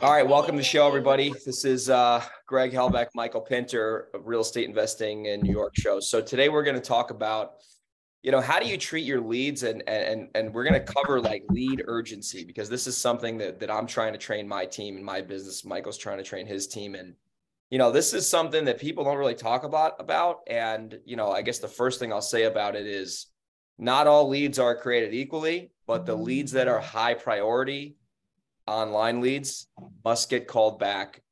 All 0.00 0.12
right, 0.12 0.26
welcome 0.26 0.52
to 0.52 0.58
the 0.58 0.64
show, 0.64 0.86
everybody. 0.86 1.34
This 1.44 1.64
is 1.64 1.90
uh, 1.90 2.22
Greg 2.46 2.72
Helbeck, 2.72 3.08
Michael 3.14 3.40
Pinter 3.40 4.08
of 4.14 4.26
Real 4.26 4.40
Estate 4.40 4.68
Investing 4.68 5.26
in 5.26 5.40
New 5.40 5.52
York 5.52 5.74
show. 5.76 5.98
So 6.00 6.20
today 6.20 6.48
we're 6.48 6.62
going 6.62 6.76
to 6.76 6.80
talk 6.80 7.10
about, 7.10 7.54
you 8.22 8.30
know, 8.30 8.40
how 8.40 8.60
do 8.60 8.66
you 8.66 8.76
treat 8.76 9.04
your 9.04 9.20
leads, 9.20 9.64
and 9.64 9.82
and 9.88 10.28
and 10.34 10.54
we're 10.54 10.64
going 10.64 10.80
to 10.80 10.92
cover 10.92 11.20
like 11.20 11.42
lead 11.48 11.82
urgency 11.86 12.44
because 12.44 12.68
this 12.68 12.86
is 12.86 12.96
something 12.96 13.38
that 13.38 13.58
that 13.60 13.70
I'm 13.70 13.86
trying 13.86 14.12
to 14.12 14.18
train 14.18 14.46
my 14.46 14.66
team 14.66 14.96
and 14.96 15.04
my 15.04 15.20
business. 15.20 15.64
Michael's 15.64 15.98
trying 15.98 16.18
to 16.18 16.24
train 16.24 16.46
his 16.46 16.68
team, 16.68 16.94
and 16.94 17.14
you 17.70 17.78
know, 17.78 17.90
this 17.90 18.14
is 18.14 18.28
something 18.28 18.64
that 18.66 18.80
people 18.80 19.04
don't 19.04 19.18
really 19.18 19.34
talk 19.34 19.64
about 19.64 20.00
about. 20.00 20.40
And 20.46 20.98
you 21.04 21.16
know, 21.16 21.32
I 21.32 21.42
guess 21.42 21.58
the 21.58 21.68
first 21.68 21.98
thing 21.98 22.12
I'll 22.12 22.22
say 22.22 22.44
about 22.44 22.76
it 22.76 22.86
is, 22.86 23.26
not 23.78 24.06
all 24.06 24.28
leads 24.28 24.58
are 24.58 24.76
created 24.76 25.12
equally, 25.12 25.72
but 25.86 26.06
the 26.06 26.14
leads 26.14 26.52
that 26.52 26.68
are 26.68 26.80
high 26.80 27.14
priority 27.14 27.97
online 28.68 29.20
leads 29.20 29.66
must 30.04 30.28
get 30.30 30.46
called 30.46 30.78
back 30.78 31.22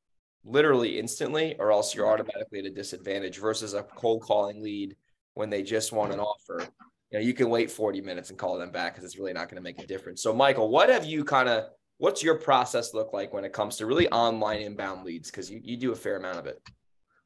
literally 0.43 0.97
instantly, 0.99 1.55
or 1.59 1.71
else 1.71 1.93
you're 1.93 2.07
automatically 2.07 2.59
at 2.59 2.65
a 2.65 2.69
disadvantage 2.69 3.37
versus 3.37 3.73
a 3.73 3.83
cold 3.83 4.21
calling 4.21 4.63
lead 4.63 4.95
when 5.33 5.49
they 5.49 5.61
just 5.61 5.91
want 5.91 6.13
an 6.13 6.19
offer. 6.19 6.65
You 7.11 7.19
know, 7.19 7.25
you 7.25 7.33
can 7.33 7.49
wait 7.49 7.69
40 7.69 8.01
minutes 8.01 8.29
and 8.29 8.39
call 8.39 8.57
them 8.57 8.71
back 8.71 8.93
because 8.93 9.05
it's 9.05 9.17
really 9.17 9.33
not 9.33 9.49
going 9.49 9.57
to 9.57 9.61
make 9.61 9.81
a 9.81 9.87
difference. 9.87 10.21
So, 10.21 10.33
Michael, 10.33 10.69
what 10.69 10.89
have 10.89 11.05
you 11.05 11.23
kind 11.23 11.47
of 11.47 11.65
what's 11.99 12.23
your 12.23 12.35
process 12.35 12.93
look 12.93 13.13
like 13.13 13.33
when 13.33 13.45
it 13.45 13.53
comes 13.53 13.77
to 13.77 13.85
really 13.85 14.07
online 14.09 14.61
inbound 14.61 15.03
leads? 15.03 15.29
Because 15.29 15.49
you, 15.49 15.59
you 15.63 15.77
do 15.77 15.91
a 15.91 15.95
fair 15.95 16.17
amount 16.17 16.37
of 16.39 16.45
it. 16.45 16.61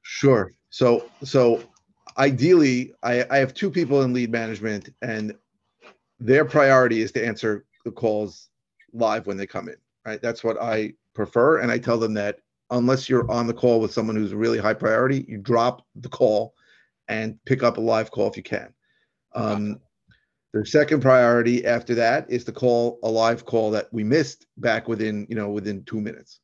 Sure. 0.01 0.53
So 0.69 1.09
so 1.23 1.63
ideally 2.17 2.93
I, 3.03 3.25
I 3.29 3.37
have 3.37 3.53
two 3.53 3.69
people 3.69 4.01
in 4.01 4.13
lead 4.13 4.31
management 4.31 4.89
and 5.01 5.33
their 6.19 6.45
priority 6.45 7.01
is 7.01 7.11
to 7.13 7.25
answer 7.25 7.65
the 7.85 7.91
calls 7.91 8.49
live 8.93 9.27
when 9.27 9.37
they 9.37 9.47
come 9.47 9.69
in 9.69 9.75
right? 10.05 10.21
That's 10.21 10.43
what 10.43 10.61
I 10.61 10.93
prefer. 11.13 11.59
And 11.59 11.71
I 11.71 11.77
tell 11.77 11.97
them 11.97 12.13
that 12.15 12.39
unless 12.69 13.09
you're 13.09 13.29
on 13.29 13.47
the 13.47 13.53
call 13.53 13.79
with 13.79 13.93
someone 13.93 14.15
who's 14.15 14.33
really 14.33 14.57
high 14.57 14.73
priority, 14.73 15.25
you 15.27 15.37
drop 15.37 15.85
the 15.95 16.09
call 16.09 16.53
and 17.07 17.37
pick 17.45 17.63
up 17.63 17.77
a 17.77 17.81
live 17.81 18.11
call 18.11 18.27
if 18.27 18.37
you 18.37 18.43
can. 18.43 18.73
Um, 19.33 19.79
their 20.53 20.65
second 20.65 21.01
priority 21.01 21.65
after 21.65 21.95
that 21.95 22.29
is 22.29 22.43
to 22.45 22.51
call 22.51 22.99
a 23.03 23.09
live 23.09 23.45
call 23.45 23.71
that 23.71 23.87
we 23.91 24.03
missed 24.03 24.47
back 24.57 24.87
within, 24.87 25.25
you 25.29 25.35
know, 25.35 25.49
within 25.49 25.83
two 25.85 26.01
minutes. 26.01 26.39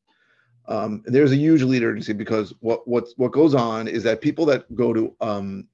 Um, 0.70 1.02
there's 1.06 1.32
a 1.32 1.38
huge 1.38 1.64
lead 1.64 1.84
urgency 1.84 2.14
because 2.14 2.54
what 2.60 2.86
what 2.88 3.08
what 3.16 3.32
goes 3.32 3.56
on 3.56 3.88
is 3.88 4.04
that 4.04 4.20
people 4.20 4.46
that 4.48 4.74
go 4.76 4.94
to 4.94 5.16
um, 5.22 5.68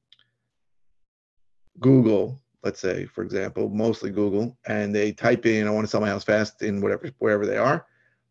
Google 1.79 2.39
let's 2.63 2.79
say, 2.79 3.05
for 3.05 3.23
example, 3.23 3.69
mostly 3.69 4.09
Google, 4.09 4.57
and 4.67 4.95
they 4.95 5.11
type 5.11 5.45
in, 5.45 5.67
I 5.67 5.71
want 5.71 5.85
to 5.85 5.89
sell 5.89 6.01
my 6.01 6.09
house 6.09 6.23
fast 6.23 6.61
in 6.61 6.81
whatever, 6.81 7.09
wherever 7.19 7.45
they 7.45 7.57
are, 7.57 7.85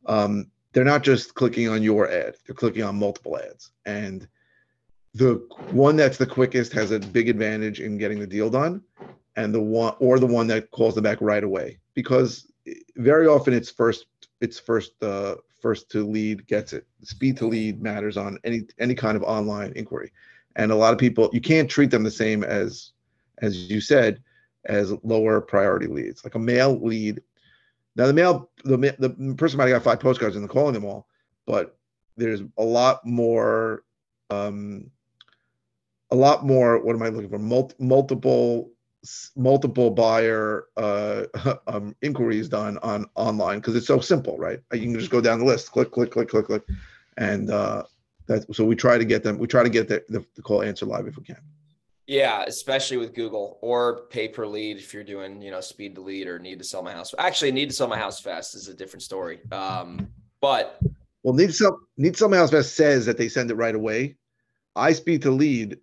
um, 0.06 0.50
they're 0.72 0.84
not 0.84 1.02
just 1.02 1.34
clicking 1.34 1.68
on 1.68 1.82
your 1.82 2.10
ad, 2.10 2.36
they're 2.46 2.54
clicking 2.54 2.82
on 2.82 2.98
multiple 2.98 3.38
ads. 3.38 3.72
And 3.84 4.26
the 5.14 5.46
one 5.70 5.96
that's 5.96 6.16
the 6.16 6.26
quickest 6.26 6.72
has 6.72 6.90
a 6.90 6.98
big 6.98 7.28
advantage 7.28 7.80
in 7.80 7.98
getting 7.98 8.18
the 8.18 8.26
deal 8.26 8.48
done. 8.48 8.82
And 9.36 9.54
the 9.54 9.60
one 9.60 9.94
or 9.98 10.18
the 10.18 10.26
one 10.26 10.46
that 10.48 10.70
calls 10.70 10.94
them 10.94 11.04
back 11.04 11.18
right 11.20 11.42
away, 11.42 11.78
because 11.94 12.52
very 12.96 13.26
often 13.26 13.54
it's 13.54 13.70
first, 13.70 14.06
it's 14.42 14.58
first, 14.58 14.92
uh, 15.02 15.36
first 15.60 15.90
to 15.92 16.06
lead 16.06 16.46
gets 16.46 16.74
it. 16.74 16.86
Speed 17.02 17.38
to 17.38 17.46
lead 17.46 17.82
matters 17.82 18.18
on 18.18 18.38
any 18.44 18.62
any 18.78 18.94
kind 18.94 19.16
of 19.16 19.22
online 19.22 19.72
inquiry. 19.74 20.12
And 20.56 20.70
a 20.70 20.76
lot 20.76 20.92
of 20.92 20.98
people, 20.98 21.30
you 21.32 21.40
can't 21.40 21.70
treat 21.70 21.90
them 21.90 22.02
the 22.02 22.10
same 22.10 22.44
as 22.44 22.90
as 23.42 23.70
you 23.70 23.80
said, 23.80 24.22
as 24.64 24.92
lower 25.02 25.40
priority 25.40 25.86
leads, 25.86 26.24
like 26.24 26.36
a 26.36 26.38
mail 26.38 26.78
lead. 26.80 27.20
Now 27.96 28.06
the 28.06 28.12
mail, 28.12 28.50
the 28.64 28.76
the 28.98 29.34
person 29.36 29.58
might 29.58 29.68
have 29.68 29.82
got 29.82 29.90
five 29.90 30.00
postcards 30.00 30.36
and 30.36 30.42
they're 30.44 30.52
calling 30.52 30.72
them 30.72 30.84
all, 30.84 31.08
but 31.46 31.76
there's 32.16 32.40
a 32.56 32.64
lot 32.64 33.04
more, 33.04 33.84
um, 34.30 34.90
a 36.10 36.16
lot 36.16 36.46
more. 36.46 36.82
What 36.82 36.94
am 36.94 37.02
I 37.02 37.08
looking 37.08 37.28
for? 37.28 37.38
Mul- 37.38 37.72
multiple 37.78 38.70
multiple 39.36 39.90
buyer 39.90 40.66
uh, 40.76 41.24
um, 41.66 41.94
inquiries 42.02 42.48
done 42.48 42.78
on 42.78 43.06
online 43.16 43.58
because 43.58 43.74
it's 43.76 43.86
so 43.86 44.00
simple, 44.00 44.38
right? 44.38 44.60
You 44.72 44.80
can 44.80 44.98
just 44.98 45.10
go 45.10 45.20
down 45.20 45.40
the 45.40 45.44
list, 45.44 45.72
click, 45.72 45.90
click, 45.90 46.12
click, 46.12 46.28
click, 46.28 46.46
click, 46.46 46.62
and 47.18 47.50
uh, 47.50 47.82
that. 48.26 48.54
So 48.54 48.64
we 48.64 48.76
try 48.76 48.96
to 48.96 49.04
get 49.04 49.22
them. 49.22 49.38
We 49.38 49.48
try 49.48 49.62
to 49.62 49.70
get 49.70 49.88
the, 49.88 50.02
the, 50.08 50.24
the 50.36 50.42
call 50.42 50.62
answer 50.62 50.86
live 50.86 51.06
if 51.06 51.16
we 51.16 51.24
can. 51.24 51.40
Yeah, 52.12 52.44
especially 52.46 52.98
with 52.98 53.14
Google 53.14 53.58
or 53.62 54.02
pay 54.10 54.28
per 54.28 54.46
lead 54.46 54.76
if 54.76 54.92
you're 54.92 55.02
doing, 55.02 55.40
you 55.40 55.50
know, 55.50 55.62
speed 55.62 55.94
to 55.94 56.02
lead 56.02 56.28
or 56.28 56.38
need 56.38 56.58
to 56.58 56.64
sell 56.64 56.82
my 56.82 56.92
house. 56.92 57.14
Actually, 57.18 57.52
need 57.52 57.70
to 57.70 57.74
sell 57.74 57.88
my 57.88 57.96
house 57.96 58.20
fast 58.20 58.54
is 58.54 58.68
a 58.68 58.74
different 58.74 59.02
story. 59.02 59.40
Um, 59.50 60.08
but 60.42 60.78
well, 61.22 61.32
need 61.32 61.46
to 61.46 61.52
sell 61.54 61.80
need 61.96 62.12
to 62.12 62.18
sell 62.18 62.28
my 62.28 62.36
house 62.36 62.50
fast 62.50 62.76
says 62.76 63.06
that 63.06 63.16
they 63.16 63.30
send 63.30 63.50
it 63.50 63.54
right 63.54 63.74
away. 63.74 64.16
iSpeedToLead 64.76 65.78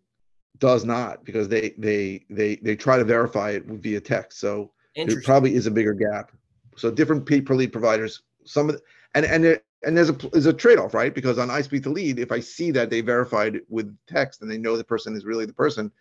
does 0.59 0.85
not 0.85 1.25
because 1.25 1.50
they 1.50 1.73
they 1.79 2.23
they 2.29 2.57
they 2.57 2.75
try 2.75 3.00
to 3.00 3.03
verify 3.03 3.50
it 3.50 3.66
via 3.66 4.00
text. 4.00 4.40
So 4.40 4.72
there 4.96 5.22
probably 5.23 5.56
is 5.56 5.66
a 5.66 5.72
bigger 5.72 5.96
gap. 5.96 6.31
So 6.75 6.91
different 6.91 7.25
pay 7.25 7.41
per 7.41 7.56
lead 7.56 7.72
providers, 7.72 8.22
some 8.46 8.69
of 8.69 8.75
the, 8.75 8.81
and 9.16 9.25
and 9.25 9.44
there, 9.44 9.61
and 9.81 9.97
there's 9.97 10.09
a 10.09 10.13
there's 10.31 10.46
a 10.46 10.53
trade 10.53 10.78
off, 10.78 10.94
right? 10.94 11.16
Because 11.16 11.40
on 11.40 11.47
iSpeedToLead, 11.47 12.19
if 12.19 12.31
I 12.31 12.40
see 12.40 12.69
that 12.69 12.91
they 12.91 13.01
verified 13.01 13.61
with 13.67 13.97
text 14.06 14.44
and 14.44 14.51
they 14.51 14.59
know 14.59 14.78
the 14.78 14.84
person 14.84 15.16
is 15.16 15.25
really 15.25 15.47
the 15.47 15.53
person, 15.53 15.91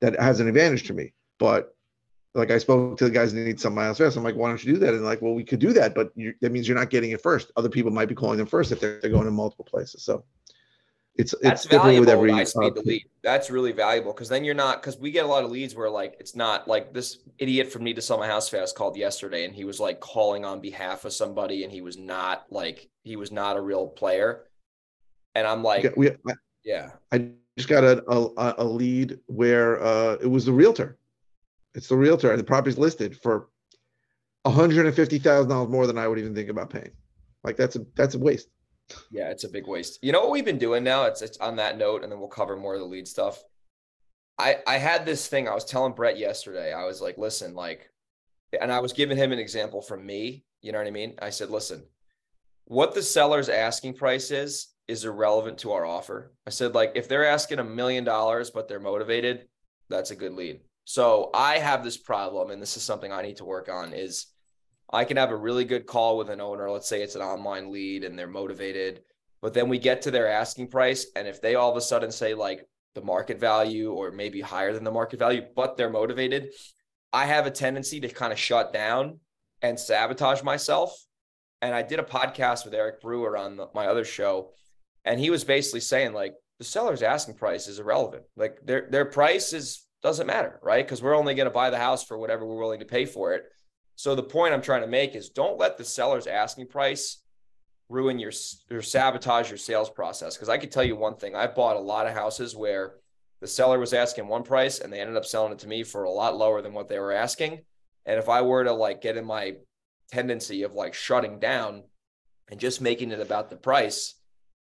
that 0.00 0.18
has 0.20 0.40
an 0.40 0.48
advantage 0.48 0.84
to 0.84 0.94
me. 0.94 1.12
But 1.38 1.74
like 2.34 2.50
I 2.50 2.58
spoke 2.58 2.98
to 2.98 3.04
the 3.04 3.10
guys 3.10 3.32
that 3.32 3.40
need 3.40 3.58
some 3.58 3.74
miles 3.74 3.98
fast. 3.98 4.16
I'm 4.16 4.22
like, 4.22 4.36
why 4.36 4.48
don't 4.48 4.62
you 4.62 4.74
do 4.74 4.78
that? 4.80 4.94
And 4.94 5.04
like, 5.04 5.22
well, 5.22 5.34
we 5.34 5.44
could 5.44 5.58
do 5.58 5.72
that, 5.72 5.94
but 5.94 6.12
you, 6.14 6.34
that 6.42 6.52
means 6.52 6.68
you're 6.68 6.76
not 6.76 6.90
getting 6.90 7.10
it 7.10 7.22
first. 7.22 7.50
Other 7.56 7.70
people 7.70 7.90
might 7.90 8.08
be 8.08 8.14
calling 8.14 8.38
them 8.38 8.46
first 8.46 8.72
if 8.72 8.80
they're, 8.80 9.00
they're 9.00 9.10
going 9.10 9.24
to 9.24 9.30
multiple 9.30 9.64
places. 9.64 10.02
So 10.02 10.24
it's 11.18 11.34
that's 11.40 11.64
it's 11.64 11.70
different 11.70 11.98
with 11.98 12.08
every. 12.08 12.44
Speed 12.44 12.76
uh, 12.76 12.82
lead. 12.84 13.04
That's 13.22 13.50
really 13.50 13.72
valuable 13.72 14.12
because 14.12 14.28
then 14.28 14.44
you're 14.44 14.54
not 14.54 14.82
because 14.82 14.98
we 14.98 15.10
get 15.10 15.24
a 15.24 15.28
lot 15.28 15.44
of 15.44 15.50
leads 15.50 15.74
where 15.74 15.88
like 15.88 16.16
it's 16.20 16.36
not 16.36 16.68
like 16.68 16.92
this 16.92 17.18
idiot 17.38 17.72
from 17.72 17.84
Need 17.84 17.96
to 17.96 18.02
Sell 18.02 18.18
My 18.18 18.26
House 18.26 18.48
Fast 18.48 18.76
called 18.76 18.96
yesterday 18.96 19.46
and 19.46 19.54
he 19.54 19.64
was 19.64 19.80
like 19.80 20.00
calling 20.00 20.44
on 20.44 20.60
behalf 20.60 21.04
of 21.06 21.12
somebody 21.12 21.64
and 21.64 21.72
he 21.72 21.80
was 21.80 21.96
not 21.96 22.46
like 22.50 22.90
he 23.02 23.16
was 23.16 23.32
not 23.32 23.56
a 23.56 23.60
real 23.60 23.86
player. 23.86 24.44
And 25.34 25.46
I'm 25.46 25.62
like, 25.62 25.94
we, 25.96 26.10
I, 26.10 26.34
yeah, 26.64 26.90
I 27.12 27.30
just 27.56 27.68
got 27.68 27.84
a, 27.84 28.02
a, 28.08 28.54
a 28.58 28.64
lead 28.64 29.18
where 29.26 29.82
uh, 29.82 30.14
it 30.20 30.26
was 30.26 30.44
the 30.44 30.52
realtor. 30.52 30.98
It's 31.74 31.88
the 31.88 31.96
realtor, 31.96 32.30
and 32.30 32.38
the 32.38 32.44
property's 32.44 32.78
listed 32.78 33.20
for 33.20 33.48
one 34.42 34.54
hundred 34.54 34.86
and 34.86 34.94
fifty 34.94 35.18
thousand 35.18 35.50
dollars 35.50 35.68
more 35.68 35.86
than 35.86 35.98
I 35.98 36.08
would 36.08 36.18
even 36.18 36.34
think 36.34 36.48
about 36.48 36.70
paying. 36.70 36.92
Like 37.44 37.56
that's 37.56 37.76
a 37.76 37.86
that's 37.94 38.14
a 38.14 38.18
waste. 38.18 38.48
Yeah, 39.10 39.30
it's 39.30 39.44
a 39.44 39.48
big 39.48 39.66
waste. 39.66 39.98
You 40.02 40.12
know 40.12 40.20
what 40.20 40.30
we've 40.30 40.44
been 40.44 40.58
doing 40.58 40.84
now? 40.84 41.04
It's 41.04 41.22
it's 41.22 41.38
on 41.38 41.56
that 41.56 41.78
note, 41.78 42.02
and 42.02 42.10
then 42.10 42.18
we'll 42.18 42.28
cover 42.28 42.56
more 42.56 42.74
of 42.74 42.80
the 42.80 42.86
lead 42.86 43.08
stuff. 43.08 43.42
I 44.38 44.58
I 44.66 44.78
had 44.78 45.04
this 45.04 45.26
thing 45.26 45.48
I 45.48 45.54
was 45.54 45.64
telling 45.64 45.92
Brett 45.92 46.18
yesterday. 46.18 46.72
I 46.72 46.84
was 46.84 47.00
like, 47.00 47.18
listen, 47.18 47.54
like, 47.54 47.90
and 48.60 48.72
I 48.72 48.80
was 48.80 48.92
giving 48.92 49.16
him 49.16 49.32
an 49.32 49.38
example 49.38 49.82
from 49.82 50.04
me. 50.04 50.44
You 50.62 50.72
know 50.72 50.78
what 50.78 50.86
I 50.86 50.92
mean? 50.92 51.14
I 51.20 51.30
said, 51.30 51.50
listen, 51.50 51.84
what 52.64 52.94
the 52.94 53.02
seller's 53.02 53.48
asking 53.48 53.94
price 53.94 54.30
is 54.30 54.68
is 54.88 55.04
irrelevant 55.04 55.58
to 55.58 55.72
our 55.72 55.84
offer. 55.84 56.32
I 56.46 56.50
said, 56.50 56.74
like, 56.74 56.92
if 56.94 57.08
they're 57.08 57.26
asking 57.26 57.58
a 57.58 57.64
million 57.64 58.04
dollars, 58.04 58.50
but 58.50 58.68
they're 58.68 58.80
motivated, 58.80 59.48
that's 59.88 60.10
a 60.10 60.16
good 60.16 60.32
lead. 60.32 60.60
So 60.84 61.30
I 61.34 61.58
have 61.58 61.82
this 61.82 61.96
problem, 61.96 62.50
and 62.50 62.62
this 62.62 62.76
is 62.76 62.82
something 62.82 63.12
I 63.12 63.22
need 63.22 63.38
to 63.38 63.44
work 63.44 63.68
on 63.68 63.92
is 63.92 64.26
I 64.92 65.04
can 65.04 65.16
have 65.16 65.30
a 65.32 65.36
really 65.36 65.64
good 65.64 65.86
call 65.86 66.16
with 66.16 66.30
an 66.30 66.40
owner. 66.40 66.70
Let's 66.70 66.88
say 66.88 67.02
it's 67.02 67.16
an 67.16 67.22
online 67.22 67.72
lead 67.72 68.04
and 68.04 68.16
they're 68.16 68.28
motivated, 68.28 69.02
but 69.42 69.52
then 69.52 69.68
we 69.68 69.78
get 69.78 70.02
to 70.02 70.12
their 70.12 70.28
asking 70.28 70.68
price. 70.68 71.06
And 71.16 71.26
if 71.26 71.42
they 71.42 71.56
all 71.56 71.70
of 71.70 71.76
a 71.76 71.80
sudden 71.80 72.12
say 72.12 72.34
like 72.34 72.64
the 72.94 73.02
market 73.02 73.40
value 73.40 73.90
or 73.92 74.12
maybe 74.12 74.40
higher 74.40 74.72
than 74.72 74.84
the 74.84 74.92
market 74.92 75.18
value, 75.18 75.42
but 75.56 75.76
they're 75.76 75.90
motivated, 75.90 76.50
I 77.12 77.26
have 77.26 77.46
a 77.46 77.50
tendency 77.50 78.00
to 78.00 78.08
kind 78.08 78.32
of 78.32 78.38
shut 78.38 78.72
down 78.72 79.18
and 79.62 79.78
sabotage 79.78 80.42
myself. 80.42 80.96
And 81.62 81.74
I 81.74 81.82
did 81.82 81.98
a 81.98 82.04
podcast 82.04 82.64
with 82.64 82.74
Eric 82.74 83.00
Brewer 83.00 83.36
on 83.36 83.56
the, 83.56 83.66
my 83.74 83.86
other 83.86 84.04
show, 84.04 84.50
and 85.06 85.20
he 85.20 85.30
was 85.30 85.44
basically 85.44 85.80
saying 85.80 86.12
like 86.12 86.34
the 86.58 86.64
seller's 86.64 87.02
asking 87.02 87.36
price 87.36 87.68
is 87.68 87.78
irrelevant. 87.78 88.24
Like 88.36 88.58
their 88.64 88.88
their 88.90 89.04
price 89.06 89.52
is 89.52 89.86
doesn't 90.02 90.26
matter, 90.26 90.60
right? 90.62 90.84
Because 90.84 91.02
we're 91.02 91.16
only 91.16 91.34
going 91.34 91.46
to 91.46 91.54
buy 91.54 91.70
the 91.70 91.78
house 91.78 92.04
for 92.04 92.18
whatever 92.18 92.44
we're 92.44 92.60
willing 92.60 92.80
to 92.80 92.86
pay 92.86 93.06
for 93.06 93.32
it. 93.32 93.44
So 93.94 94.14
the 94.14 94.22
point 94.22 94.52
I'm 94.52 94.62
trying 94.62 94.82
to 94.82 94.86
make 94.86 95.14
is 95.14 95.30
don't 95.30 95.58
let 95.58 95.78
the 95.78 95.84
seller's 95.84 96.26
asking 96.26 96.66
price 96.66 97.22
ruin 97.88 98.18
your 98.18 98.32
or 98.70 98.82
sabotage 98.82 99.48
your 99.48 99.58
sales 99.58 99.88
process. 99.88 100.36
Because 100.36 100.48
I 100.48 100.58
can 100.58 100.70
tell 100.70 100.84
you 100.84 100.96
one 100.96 101.16
thing: 101.16 101.34
I 101.34 101.46
bought 101.46 101.76
a 101.76 101.80
lot 101.80 102.06
of 102.06 102.12
houses 102.12 102.56
where 102.56 102.96
the 103.40 103.46
seller 103.46 103.78
was 103.78 103.92
asking 103.92 104.26
one 104.26 104.42
price 104.42 104.80
and 104.80 104.92
they 104.92 105.00
ended 105.00 105.16
up 105.16 105.24
selling 105.24 105.52
it 105.52 105.60
to 105.60 105.68
me 105.68 105.84
for 105.84 106.04
a 106.04 106.10
lot 106.10 106.36
lower 106.36 106.62
than 106.62 106.72
what 106.72 106.88
they 106.88 106.98
were 106.98 107.12
asking. 107.12 107.60
And 108.06 108.18
if 108.18 108.28
I 108.28 108.42
were 108.42 108.64
to 108.64 108.72
like 108.72 109.02
get 109.02 109.16
in 109.16 109.24
my 109.24 109.56
tendency 110.10 110.62
of 110.62 110.72
like 110.72 110.94
shutting 110.94 111.38
down 111.38 111.84
and 112.50 112.58
just 112.58 112.80
making 112.80 113.12
it 113.12 113.20
about 113.20 113.50
the 113.50 113.56
price, 113.56 114.14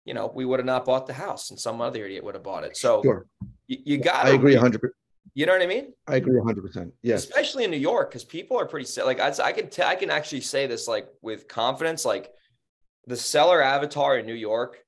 you 0.05 0.15
know, 0.15 0.31
we 0.35 0.45
would 0.45 0.59
have 0.59 0.67
not 0.67 0.85
bought 0.85 1.07
the 1.07 1.15
house 1.15 1.51
and 1.51 1.59
some 1.59 1.81
other 1.81 2.05
idiot 2.05 2.25
would 2.25 2.35
have 2.35 2.45
bought 2.45 2.65
it. 2.65 2.77
So 2.77 3.03
sure. 3.03 3.27
you, 3.67 3.79
you 3.85 3.99
got 3.99 4.27
I 4.27 4.31
agree 4.31 4.55
100%. 4.55 4.81
You 5.37 5.47
know 5.47 5.53
what 5.53 5.63
I 5.63 5.67
mean? 5.67 5.93
I 6.07 6.17
agree 6.17 6.39
100%. 6.39 6.93
Yes. 7.03 7.25
Especially 7.25 7.65
in 7.65 7.71
New 7.71 7.77
York, 7.77 8.11
because 8.11 8.25
people 8.25 8.59
are 8.59 8.67
pretty 8.67 8.89
like 9.03 9.19
I, 9.19 9.33
I 9.43 9.53
can 9.53 9.69
tell 9.69 9.89
I 9.89 9.97
can 9.97 10.11
actually 10.11 10.43
say 10.43 10.67
this 10.67 10.87
like 10.87 11.09
with 11.23 11.49
confidence. 11.49 12.05
Like 12.05 12.31
the 13.07 13.17
seller 13.17 13.61
avatar 13.63 14.19
in 14.19 14.27
New 14.27 14.35
York 14.35 14.79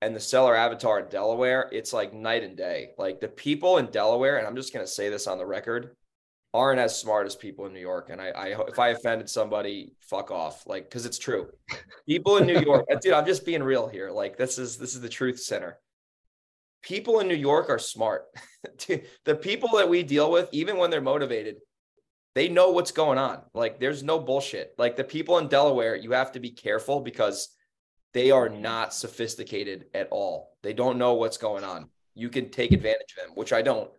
and 0.00 0.16
the 0.16 0.20
seller 0.20 0.56
avatar 0.56 1.00
in 1.00 1.08
Delaware, 1.08 1.68
it's 1.72 1.92
like 1.92 2.14
night 2.14 2.42
and 2.42 2.56
day. 2.56 2.92
Like 2.96 3.20
the 3.20 3.28
people 3.28 3.78
in 3.78 3.86
Delaware, 3.86 4.38
and 4.38 4.46
I'm 4.46 4.56
just 4.56 4.72
gonna 4.72 4.86
say 4.86 5.10
this 5.10 5.26
on 5.26 5.36
the 5.36 5.46
record, 5.46 5.94
aren't 6.54 6.80
as 6.80 6.98
smart 6.98 7.26
as 7.26 7.34
people 7.34 7.66
in 7.66 7.72
New 7.72 7.80
York. 7.80 8.10
And 8.10 8.20
I, 8.20 8.28
I 8.28 8.46
if 8.68 8.78
I 8.78 8.88
offended 8.88 9.28
somebody, 9.28 9.92
fuck 10.00 10.30
off. 10.30 10.66
Like, 10.66 10.84
because 10.84 11.06
it's 11.06 11.18
true. 11.18 11.48
People 12.06 12.36
in 12.36 12.46
New 12.46 12.60
York, 12.64 12.86
dude, 13.00 13.14
I'm 13.14 13.26
just 13.26 13.46
being 13.46 13.62
real 13.62 13.88
here. 13.88 14.10
Like, 14.10 14.36
this 14.36 14.58
is 14.58 14.76
this 14.76 14.94
is 14.94 15.00
the 15.00 15.08
truth 15.08 15.40
center. 15.40 15.78
People 16.82 17.20
in 17.20 17.28
New 17.28 17.34
York 17.34 17.70
are 17.70 17.78
smart. 17.78 18.24
the 19.24 19.34
people 19.34 19.70
that 19.76 19.88
we 19.88 20.02
deal 20.02 20.30
with, 20.30 20.48
even 20.52 20.76
when 20.76 20.90
they're 20.90 21.00
motivated, 21.00 21.56
they 22.34 22.48
know 22.48 22.70
what's 22.70 22.92
going 22.92 23.18
on. 23.18 23.42
Like, 23.54 23.78
there's 23.78 24.02
no 24.02 24.18
bullshit. 24.18 24.74
Like 24.78 24.96
the 24.96 25.04
people 25.04 25.38
in 25.38 25.48
Delaware, 25.48 25.96
you 25.96 26.12
have 26.12 26.32
to 26.32 26.40
be 26.40 26.50
careful 26.50 27.00
because 27.00 27.48
they 28.14 28.30
are 28.30 28.48
not 28.48 28.92
sophisticated 28.92 29.86
at 29.94 30.08
all. 30.10 30.56
They 30.62 30.72
don't 30.72 30.98
know 30.98 31.14
what's 31.14 31.38
going 31.38 31.64
on. 31.64 31.88
You 32.14 32.28
can 32.28 32.50
take 32.50 32.72
advantage 32.72 33.14
of 33.16 33.28
them, 33.28 33.36
which 33.36 33.52
I 33.52 33.62
don't, 33.62 33.90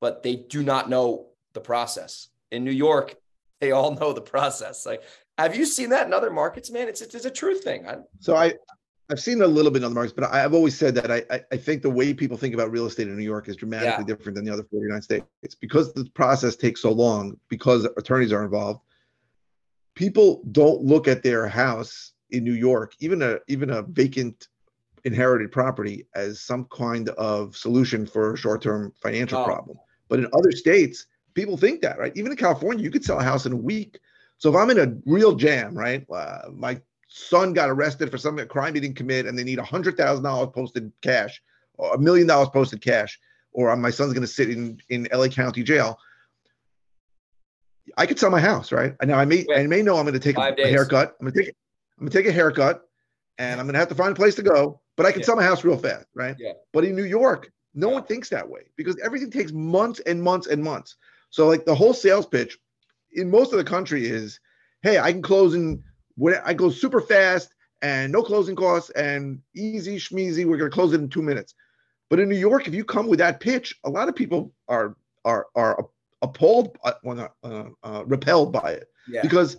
but 0.00 0.22
they 0.22 0.36
do 0.36 0.62
not 0.62 0.90
know 0.90 1.28
the 1.56 1.60
process. 1.60 2.28
In 2.52 2.62
New 2.62 2.70
York, 2.70 3.16
they 3.60 3.72
all 3.72 3.92
know 3.96 4.12
the 4.12 4.20
process. 4.20 4.86
Like, 4.86 5.02
have 5.36 5.56
you 5.56 5.66
seen 5.66 5.90
that 5.90 6.06
in 6.06 6.12
other 6.12 6.30
markets, 6.30 6.70
man? 6.70 6.86
It's 6.88 7.00
it's 7.02 7.24
a 7.24 7.30
true 7.30 7.58
thing. 7.58 7.88
I, 7.88 7.96
so 8.20 8.36
I 8.36 8.54
I've 9.10 9.20
seen 9.20 9.42
a 9.42 9.46
little 9.46 9.72
bit 9.72 9.78
in 9.78 9.84
other 9.84 9.94
markets, 9.94 10.14
but 10.14 10.32
I've 10.32 10.54
always 10.54 10.76
said 10.76 10.94
that 10.94 11.10
I 11.10 11.22
I 11.50 11.56
think 11.56 11.82
the 11.82 11.90
way 11.90 12.14
people 12.14 12.36
think 12.36 12.54
about 12.54 12.70
real 12.70 12.86
estate 12.86 13.08
in 13.08 13.16
New 13.16 13.24
York 13.24 13.48
is 13.48 13.56
dramatically 13.56 14.04
yeah. 14.06 14.14
different 14.14 14.36
than 14.36 14.44
the 14.44 14.52
other 14.52 14.64
49 14.70 15.02
states. 15.02 15.26
It's 15.42 15.56
because 15.56 15.92
the 15.92 16.04
process 16.14 16.54
takes 16.54 16.82
so 16.82 16.92
long 16.92 17.36
because 17.48 17.84
attorneys 17.96 18.32
are 18.32 18.44
involved. 18.44 18.80
People 19.94 20.42
don't 20.52 20.82
look 20.82 21.08
at 21.08 21.22
their 21.22 21.48
house 21.48 22.12
in 22.30 22.44
New 22.44 22.52
York, 22.52 22.94
even 23.00 23.22
a 23.22 23.38
even 23.48 23.70
a 23.70 23.82
vacant 23.82 24.48
inherited 25.04 25.52
property, 25.52 26.06
as 26.14 26.40
some 26.40 26.64
kind 26.64 27.08
of 27.10 27.56
solution 27.56 28.06
for 28.06 28.34
a 28.34 28.36
short-term 28.36 28.92
financial 29.00 29.38
oh. 29.38 29.44
problem. 29.44 29.78
But 30.08 30.18
in 30.18 30.26
other 30.34 30.52
states, 30.52 31.06
people 31.36 31.56
think 31.56 31.82
that, 31.82 31.98
right? 31.98 32.12
Even 32.16 32.32
in 32.32 32.36
California, 32.36 32.82
you 32.82 32.90
could 32.90 33.04
sell 33.04 33.20
a 33.20 33.22
house 33.22 33.46
in 33.46 33.52
a 33.52 33.56
week. 33.56 34.00
So 34.38 34.50
if 34.50 34.56
I'm 34.56 34.70
in 34.70 34.80
a 34.80 34.96
real 35.04 35.36
jam, 35.36 35.76
right? 35.76 36.04
Uh, 36.10 36.48
my 36.52 36.80
son 37.08 37.52
got 37.52 37.70
arrested 37.70 38.10
for 38.10 38.18
some 38.18 38.44
crime 38.48 38.74
he 38.74 38.80
didn't 38.80 38.96
commit, 38.96 39.26
and 39.26 39.38
they 39.38 39.44
need 39.44 39.60
a 39.60 39.64
hundred 39.64 39.96
thousand 39.96 40.24
dollars 40.24 40.48
posted 40.52 40.90
cash, 41.02 41.40
or 41.74 41.94
a 41.94 41.98
million 41.98 42.26
dollars 42.26 42.48
posted 42.48 42.80
cash, 42.80 43.20
or 43.52 43.74
my 43.76 43.90
son's 43.90 44.12
going 44.12 44.26
to 44.26 44.32
sit 44.32 44.50
in 44.50 44.80
in 44.88 45.06
LA 45.12 45.28
County 45.28 45.62
jail. 45.62 45.98
I 47.96 48.06
could 48.06 48.18
sell 48.18 48.30
my 48.30 48.40
house, 48.40 48.72
right? 48.72 48.94
Now 49.04 49.18
I 49.18 49.24
may 49.24 49.46
I 49.54 49.66
may 49.66 49.82
know 49.82 49.96
I'm 49.96 50.04
going 50.04 50.14
to 50.14 50.20
take 50.20 50.38
a, 50.38 50.54
a, 50.58 50.68
haircut. 50.68 51.16
I'm 51.20 51.26
going 51.26 51.34
to 51.34 51.44
take 51.44 51.54
I'm 51.98 52.06
going 52.06 52.10
to 52.10 52.18
take 52.18 52.26
a 52.26 52.32
haircut, 52.32 52.82
and 53.38 53.60
I'm 53.60 53.66
going 53.66 53.74
to 53.74 53.78
have 53.78 53.88
to 53.88 53.94
find 53.94 54.12
a 54.12 54.16
place 54.16 54.34
to 54.36 54.42
go. 54.42 54.80
But 54.96 55.06
I 55.06 55.12
can 55.12 55.20
yeah. 55.20 55.26
sell 55.26 55.36
my 55.36 55.44
house 55.44 55.64
real 55.64 55.76
fast, 55.76 56.06
right? 56.14 56.34
Yeah. 56.38 56.52
But 56.72 56.84
in 56.84 56.96
New 56.96 57.04
York, 57.04 57.52
no 57.74 57.88
yeah. 57.88 57.94
one 57.94 58.04
thinks 58.04 58.30
that 58.30 58.48
way 58.48 58.62
because 58.76 58.98
everything 59.04 59.30
takes 59.30 59.52
months 59.52 60.00
and 60.00 60.22
months 60.22 60.46
and 60.46 60.62
months. 60.62 60.96
So 61.30 61.46
like 61.46 61.64
the 61.64 61.74
whole 61.74 61.94
sales 61.94 62.26
pitch 62.26 62.58
in 63.12 63.30
most 63.30 63.52
of 63.52 63.58
the 63.58 63.64
country 63.64 64.06
is, 64.06 64.40
hey, 64.82 64.98
I 64.98 65.12
can 65.12 65.22
close 65.22 65.54
in 65.54 65.82
when 66.16 66.36
I 66.44 66.54
go 66.54 66.70
super 66.70 67.00
fast 67.00 67.54
and 67.82 68.12
no 68.12 68.22
closing 68.22 68.56
costs 68.56 68.90
and 68.90 69.40
easy 69.54 69.98
schmeezy. 69.98 70.46
We're 70.46 70.56
gonna 70.56 70.70
close 70.70 70.92
it 70.92 71.00
in 71.00 71.08
two 71.08 71.22
minutes. 71.22 71.54
But 72.08 72.20
in 72.20 72.28
New 72.28 72.36
York, 72.36 72.68
if 72.68 72.74
you 72.74 72.84
come 72.84 73.08
with 73.08 73.18
that 73.18 73.40
pitch, 73.40 73.74
a 73.84 73.90
lot 73.90 74.08
of 74.08 74.14
people 74.14 74.52
are 74.68 74.96
are 75.24 75.46
are 75.54 75.86
appalled, 76.22 76.78
uh, 76.84 76.92
well, 77.02 77.32
uh, 77.42 77.64
uh, 77.82 78.04
repelled 78.06 78.52
by 78.52 78.72
it 78.72 78.88
yeah. 79.08 79.22
because 79.22 79.56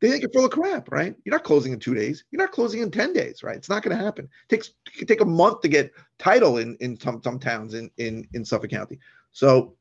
they 0.00 0.10
think 0.10 0.22
you're 0.22 0.30
full 0.32 0.44
of 0.44 0.50
crap, 0.50 0.90
right? 0.90 1.14
You're 1.24 1.34
not 1.34 1.44
closing 1.44 1.72
in 1.72 1.78
two 1.78 1.94
days. 1.94 2.24
You're 2.30 2.42
not 2.42 2.52
closing 2.52 2.82
in 2.82 2.90
ten 2.90 3.12
days, 3.12 3.42
right? 3.42 3.56
It's 3.56 3.68
not 3.68 3.82
going 3.82 3.96
to 3.96 4.02
happen. 4.02 4.24
It 4.24 4.48
takes 4.48 4.68
it 4.86 4.98
can 4.98 5.06
take 5.06 5.20
a 5.20 5.26
month 5.26 5.60
to 5.62 5.68
get 5.68 5.92
title 6.18 6.58
in 6.58 6.76
in 6.80 6.98
some 6.98 7.22
some 7.22 7.38
towns 7.38 7.74
in 7.74 7.90
in 7.96 8.26
in 8.34 8.44
Suffolk 8.44 8.70
County. 8.70 8.98
So 9.32 9.76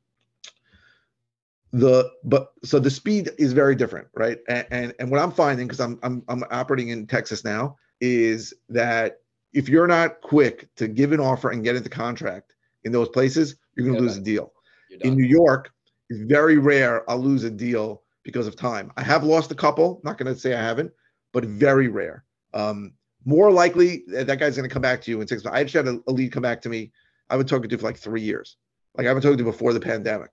the 1.74 2.12
but 2.24 2.54
so 2.64 2.78
the 2.78 2.90
speed 2.90 3.32
is 3.40 3.52
very 3.52 3.76
different 3.76 4.08
right? 4.14 4.38
And 4.48 4.66
and, 4.70 4.94
and 5.00 5.12
what 5.12 5.20
i'm 5.20 5.32
finding 5.32 5.68
because 5.68 5.82
I'm, 5.82 6.00
I'm 6.04 6.24
i'm 6.30 6.44
operating 6.52 6.90
in 6.90 7.08
texas 7.08 7.44
now 7.44 7.78
is 8.00 8.54
that 8.70 9.22
if 9.54 9.68
you're 9.68 9.88
not 9.88 10.22
quick 10.22 10.70
to 10.76 10.88
give 10.88 11.12
an 11.12 11.20
offer 11.20 11.50
and 11.50 11.64
get 11.64 11.76
into 11.76 11.90
contract 11.90 12.56
in 12.84 12.92
those 12.92 13.10
places 13.10 13.56
you're 13.76 13.88
going 13.88 13.98
to 13.98 14.04
yeah, 14.04 14.08
lose 14.08 14.18
a 14.18 14.22
deal. 14.22 14.54
In 15.02 15.16
new 15.16 15.26
york 15.26 15.72
it's 16.10 16.22
very 16.22 16.60
rare 16.60 17.10
i'll 17.10 17.18
lose 17.18 17.44
a 17.44 17.50
deal 17.50 18.04
because 18.22 18.48
of 18.48 18.56
time. 18.56 18.90
I 18.96 19.04
have 19.04 19.24
lost 19.24 19.52
a 19.52 19.56
couple 19.56 20.00
not 20.04 20.20
going 20.20 20.32
to 20.32 20.40
say 20.40 20.54
i 20.54 20.62
haven't 20.62 20.92
but 21.32 21.44
very 21.44 21.88
rare. 21.88 22.24
Um 22.54 22.94
more 23.26 23.52
likely 23.52 24.04
that 24.10 24.38
guy's 24.38 24.56
going 24.56 24.70
to 24.70 24.74
come 24.74 24.82
back 24.82 25.02
to 25.02 25.10
you 25.10 25.22
in 25.22 25.28
six 25.28 25.44
months. 25.44 25.58
I 25.58 25.64
just 25.64 25.74
had 25.74 25.88
a, 25.88 26.00
a 26.08 26.12
lead 26.12 26.32
come 26.32 26.44
back 26.44 26.62
to 26.62 26.70
me 26.70 26.92
i've 27.32 27.40
been 27.40 27.48
talking 27.48 27.68
to 27.68 27.78
for 27.80 27.86
like 27.86 27.98
three 27.98 28.22
years. 28.22 28.58
Like 28.96 29.08
i've 29.08 29.16
been 29.16 29.24
talking 29.24 29.40
to 29.40 29.44
before 29.44 29.74
the 29.74 29.80
pandemic 29.80 30.30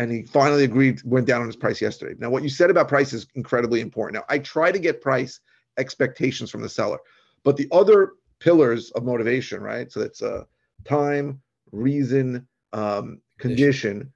and 0.00 0.10
he 0.10 0.22
finally 0.22 0.64
agreed, 0.64 1.02
went 1.04 1.26
down 1.26 1.42
on 1.42 1.46
his 1.46 1.56
price 1.56 1.78
yesterday. 1.78 2.14
Now, 2.18 2.30
what 2.30 2.42
you 2.42 2.48
said 2.48 2.70
about 2.70 2.88
price 2.88 3.12
is 3.12 3.26
incredibly 3.34 3.82
important. 3.82 4.14
Now, 4.14 4.24
I 4.34 4.38
try 4.38 4.72
to 4.72 4.78
get 4.78 5.02
price 5.02 5.40
expectations 5.76 6.50
from 6.50 6.62
the 6.62 6.70
seller, 6.70 6.96
but 7.44 7.58
the 7.58 7.68
other 7.70 8.12
pillars 8.38 8.90
of 8.92 9.04
motivation, 9.04 9.60
right? 9.62 9.92
So 9.92 10.00
that's 10.00 10.22
uh, 10.22 10.44
time, 10.86 11.42
reason, 11.70 12.48
um, 12.72 13.20
condition. 13.38 14.10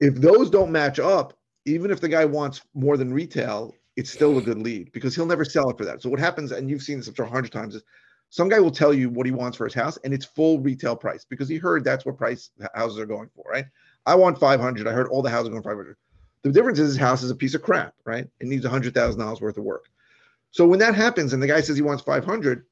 If 0.00 0.14
those 0.14 0.48
don't 0.48 0.72
match 0.72 0.98
up, 0.98 1.36
even 1.66 1.90
if 1.90 2.00
the 2.00 2.08
guy 2.08 2.24
wants 2.24 2.62
more 2.72 2.96
than 2.96 3.12
retail, 3.12 3.74
it's 3.96 4.10
still 4.10 4.38
a 4.38 4.42
good 4.42 4.58
lead 4.58 4.90
because 4.92 5.14
he'll 5.14 5.26
never 5.26 5.44
sell 5.44 5.68
it 5.68 5.76
for 5.76 5.84
that. 5.84 6.00
So 6.00 6.08
what 6.08 6.18
happens, 6.18 6.50
and 6.50 6.70
you've 6.70 6.82
seen 6.82 6.96
this 6.96 7.10
a 7.18 7.26
hundred 7.26 7.52
times, 7.52 7.74
is 7.74 7.82
some 8.30 8.48
guy 8.48 8.58
will 8.58 8.70
tell 8.70 8.94
you 8.94 9.10
what 9.10 9.26
he 9.26 9.32
wants 9.32 9.58
for 9.58 9.64
his 9.64 9.74
house, 9.74 9.98
and 10.02 10.14
it's 10.14 10.24
full 10.24 10.60
retail 10.60 10.96
price 10.96 11.26
because 11.28 11.50
he 11.50 11.58
heard 11.58 11.84
that's 11.84 12.06
what 12.06 12.16
price 12.16 12.48
houses 12.74 12.98
are 12.98 13.04
going 13.04 13.28
for, 13.34 13.44
right? 13.50 13.66
I 14.06 14.14
want 14.14 14.38
500. 14.38 14.86
I 14.86 14.92
heard 14.92 15.08
all 15.08 15.22
the 15.22 15.30
houses 15.30 15.50
going 15.50 15.62
500. 15.62 15.96
The 16.42 16.52
difference 16.52 16.78
is 16.78 16.88
his 16.88 16.96
house 16.96 17.22
is 17.22 17.30
a 17.30 17.34
piece 17.34 17.54
of 17.54 17.62
crap, 17.62 17.94
right? 18.04 18.26
It 18.40 18.46
needs 18.46 18.64
$100,000 18.64 19.40
worth 19.40 19.56
of 19.56 19.64
work. 19.64 19.86
So 20.52 20.66
when 20.66 20.78
that 20.78 20.94
happens 20.94 21.32
and 21.32 21.42
the 21.42 21.46
guy 21.46 21.60
says 21.60 21.76
he 21.76 21.82
wants 21.82 22.02
500, 22.02 22.64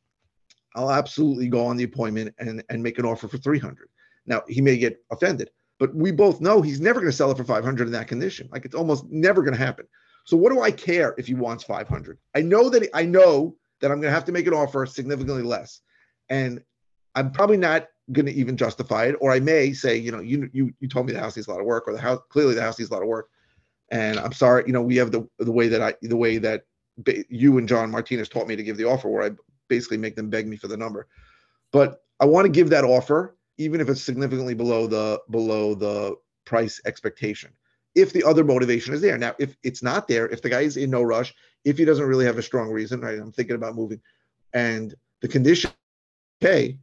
I'll 0.75 0.91
absolutely 0.91 1.49
go 1.49 1.67
on 1.67 1.77
the 1.77 1.85
appointment 1.85 2.35
and, 2.39 2.63
and 2.71 2.83
make 2.83 2.99
an 2.99 3.05
offer 3.05 3.29
for 3.29 3.39
300. 3.39 3.89
Now, 4.27 4.43
he 4.49 4.61
may 4.61 4.77
get 4.77 5.03
offended, 5.11 5.51
but 5.79 5.95
we 5.95 6.11
both 6.11 6.41
know 6.41 6.61
he's 6.61 6.81
never 6.81 7.01
going 7.01 7.11
to 7.11 7.17
sell 7.17 7.31
it 7.31 7.37
for 7.37 7.45
500 7.45 7.87
in 7.87 7.93
that 7.93 8.09
condition. 8.09 8.49
Like 8.51 8.65
it's 8.65 8.75
almost 8.75 9.05
never 9.11 9.43
going 9.43 9.55
to 9.55 9.65
happen. 9.65 9.87
So 10.25 10.37
what 10.37 10.53
do 10.53 10.61
I 10.61 10.71
care 10.71 11.15
if 11.17 11.27
he 11.27 11.35
wants 11.35 11.65
500? 11.65 12.19
I 12.35 12.43
know 12.43 12.69
that 12.69 12.89
I 12.93 13.05
know 13.05 13.57
that 13.81 13.91
I'm 13.91 14.01
going 14.01 14.11
to 14.11 14.15
have 14.15 14.27
to 14.27 14.33
make 14.33 14.47
an 14.47 14.53
offer 14.53 14.85
significantly 14.87 15.43
less. 15.43 15.81
And 16.29 16.63
I'm 17.15 17.31
probably 17.31 17.57
not 17.57 17.89
going 18.13 18.27
to 18.27 18.33
even 18.33 18.57
justify 18.57 19.07
it, 19.07 19.17
or 19.21 19.33
I 19.33 19.41
may 19.41 19.73
say, 19.73 19.97
you 19.97 20.11
know, 20.11 20.21
you 20.21 20.49
you 20.53 20.73
you 20.81 20.89
told 20.89 21.07
me 21.07 21.13
the 21.13 21.21
house 21.21 21.37
needs 21.37 21.49
a 21.49 21.51
lot 21.51 21.61
of 21.61 21.67
work, 21.67 21.85
or 21.87 21.93
the 21.93 22.01
house 22.01 22.21
clearly 22.31 22.55
the 22.55 22.63
house 22.63 22.79
needs 22.79 22.91
a 22.91 22.95
lot 22.95 23.03
of 23.03 23.09
work, 23.09 23.29
and 23.91 24.19
I'm 24.19 24.33
sorry, 24.33 24.65
you 24.67 24.73
know, 24.73 24.83
we 24.83 24.97
have 24.97 25.11
the 25.11 25.29
the 25.39 25.53
way 25.53 25.69
that 25.69 25.83
I 25.83 25.95
the 26.03 26.17
way 26.17 26.39
that 26.39 26.65
you 27.29 27.59
and 27.59 27.69
John 27.69 27.91
Martinez 27.91 28.29
taught 28.29 28.49
me 28.49 28.57
to 28.57 28.63
give 28.63 28.77
the 28.77 28.85
offer, 28.85 29.09
where 29.09 29.23
I 29.23 29.31
basically 29.69 29.99
make 29.99 30.17
them 30.17 30.31
beg 30.31 30.47
me 30.47 30.57
for 30.57 30.69
the 30.69 30.77
number, 30.77 31.07
but 31.73 32.03
I 32.21 32.25
want 32.25 32.47
to 32.47 32.53
give 32.53 32.71
that 32.71 32.85
offer 32.85 33.37
even 33.59 33.81
if 33.81 33.89
it's 33.89 34.03
significantly 34.03 34.55
below 34.55 34.87
the 34.87 35.21
below 35.31 35.75
the 35.75 36.17
price 36.45 36.81
expectation. 36.87 37.51
If 37.95 38.13
the 38.13 38.25
other 38.25 38.45
motivation 38.45 38.95
is 38.95 39.01
there, 39.01 39.19
now 39.19 39.35
if 39.39 39.57
it's 39.63 39.83
not 39.83 40.09
there, 40.09 40.29
if 40.29 40.41
the 40.41 40.49
guy 40.49 40.61
is 40.61 40.77
in 40.77 40.91
no 40.91 41.03
rush, 41.03 41.35
if 41.65 41.77
he 41.79 41.85
doesn't 41.85 42.07
really 42.07 42.25
have 42.25 42.39
a 42.39 42.43
strong 42.43 42.71
reason, 42.71 43.01
right? 43.01 43.19
I'm 43.19 43.33
thinking 43.33 43.57
about 43.57 43.75
moving, 43.75 44.01
and 44.55 44.95
the 45.21 45.29
condition, 45.29 45.71
okay, 46.43 46.79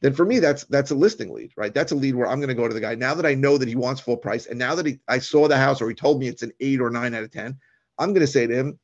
then 0.00 0.12
for 0.12 0.24
me 0.24 0.38
that's 0.38 0.64
that's 0.64 0.90
a 0.90 0.94
listing 0.94 1.32
lead 1.32 1.52
right 1.56 1.74
that's 1.74 1.92
a 1.92 1.96
lead 1.96 2.14
where 2.14 2.28
i'm 2.28 2.40
going 2.40 2.48
to 2.48 2.54
go 2.54 2.68
to 2.68 2.74
the 2.74 2.80
guy 2.80 2.94
now 2.94 3.14
that 3.14 3.26
i 3.26 3.34
know 3.34 3.58
that 3.58 3.68
he 3.68 3.76
wants 3.76 4.00
full 4.00 4.16
price 4.16 4.46
and 4.46 4.58
now 4.58 4.74
that 4.74 4.86
he, 4.86 4.98
i 5.08 5.18
saw 5.18 5.48
the 5.48 5.56
house 5.56 5.80
or 5.80 5.88
he 5.88 5.94
told 5.94 6.18
me 6.18 6.28
it's 6.28 6.42
an 6.42 6.52
eight 6.60 6.80
or 6.80 6.90
nine 6.90 7.14
out 7.14 7.22
of 7.22 7.30
ten 7.30 7.56
i'm 7.98 8.12
going 8.12 8.20
to 8.20 8.26
say 8.26 8.46
to 8.46 8.54
him 8.54 8.78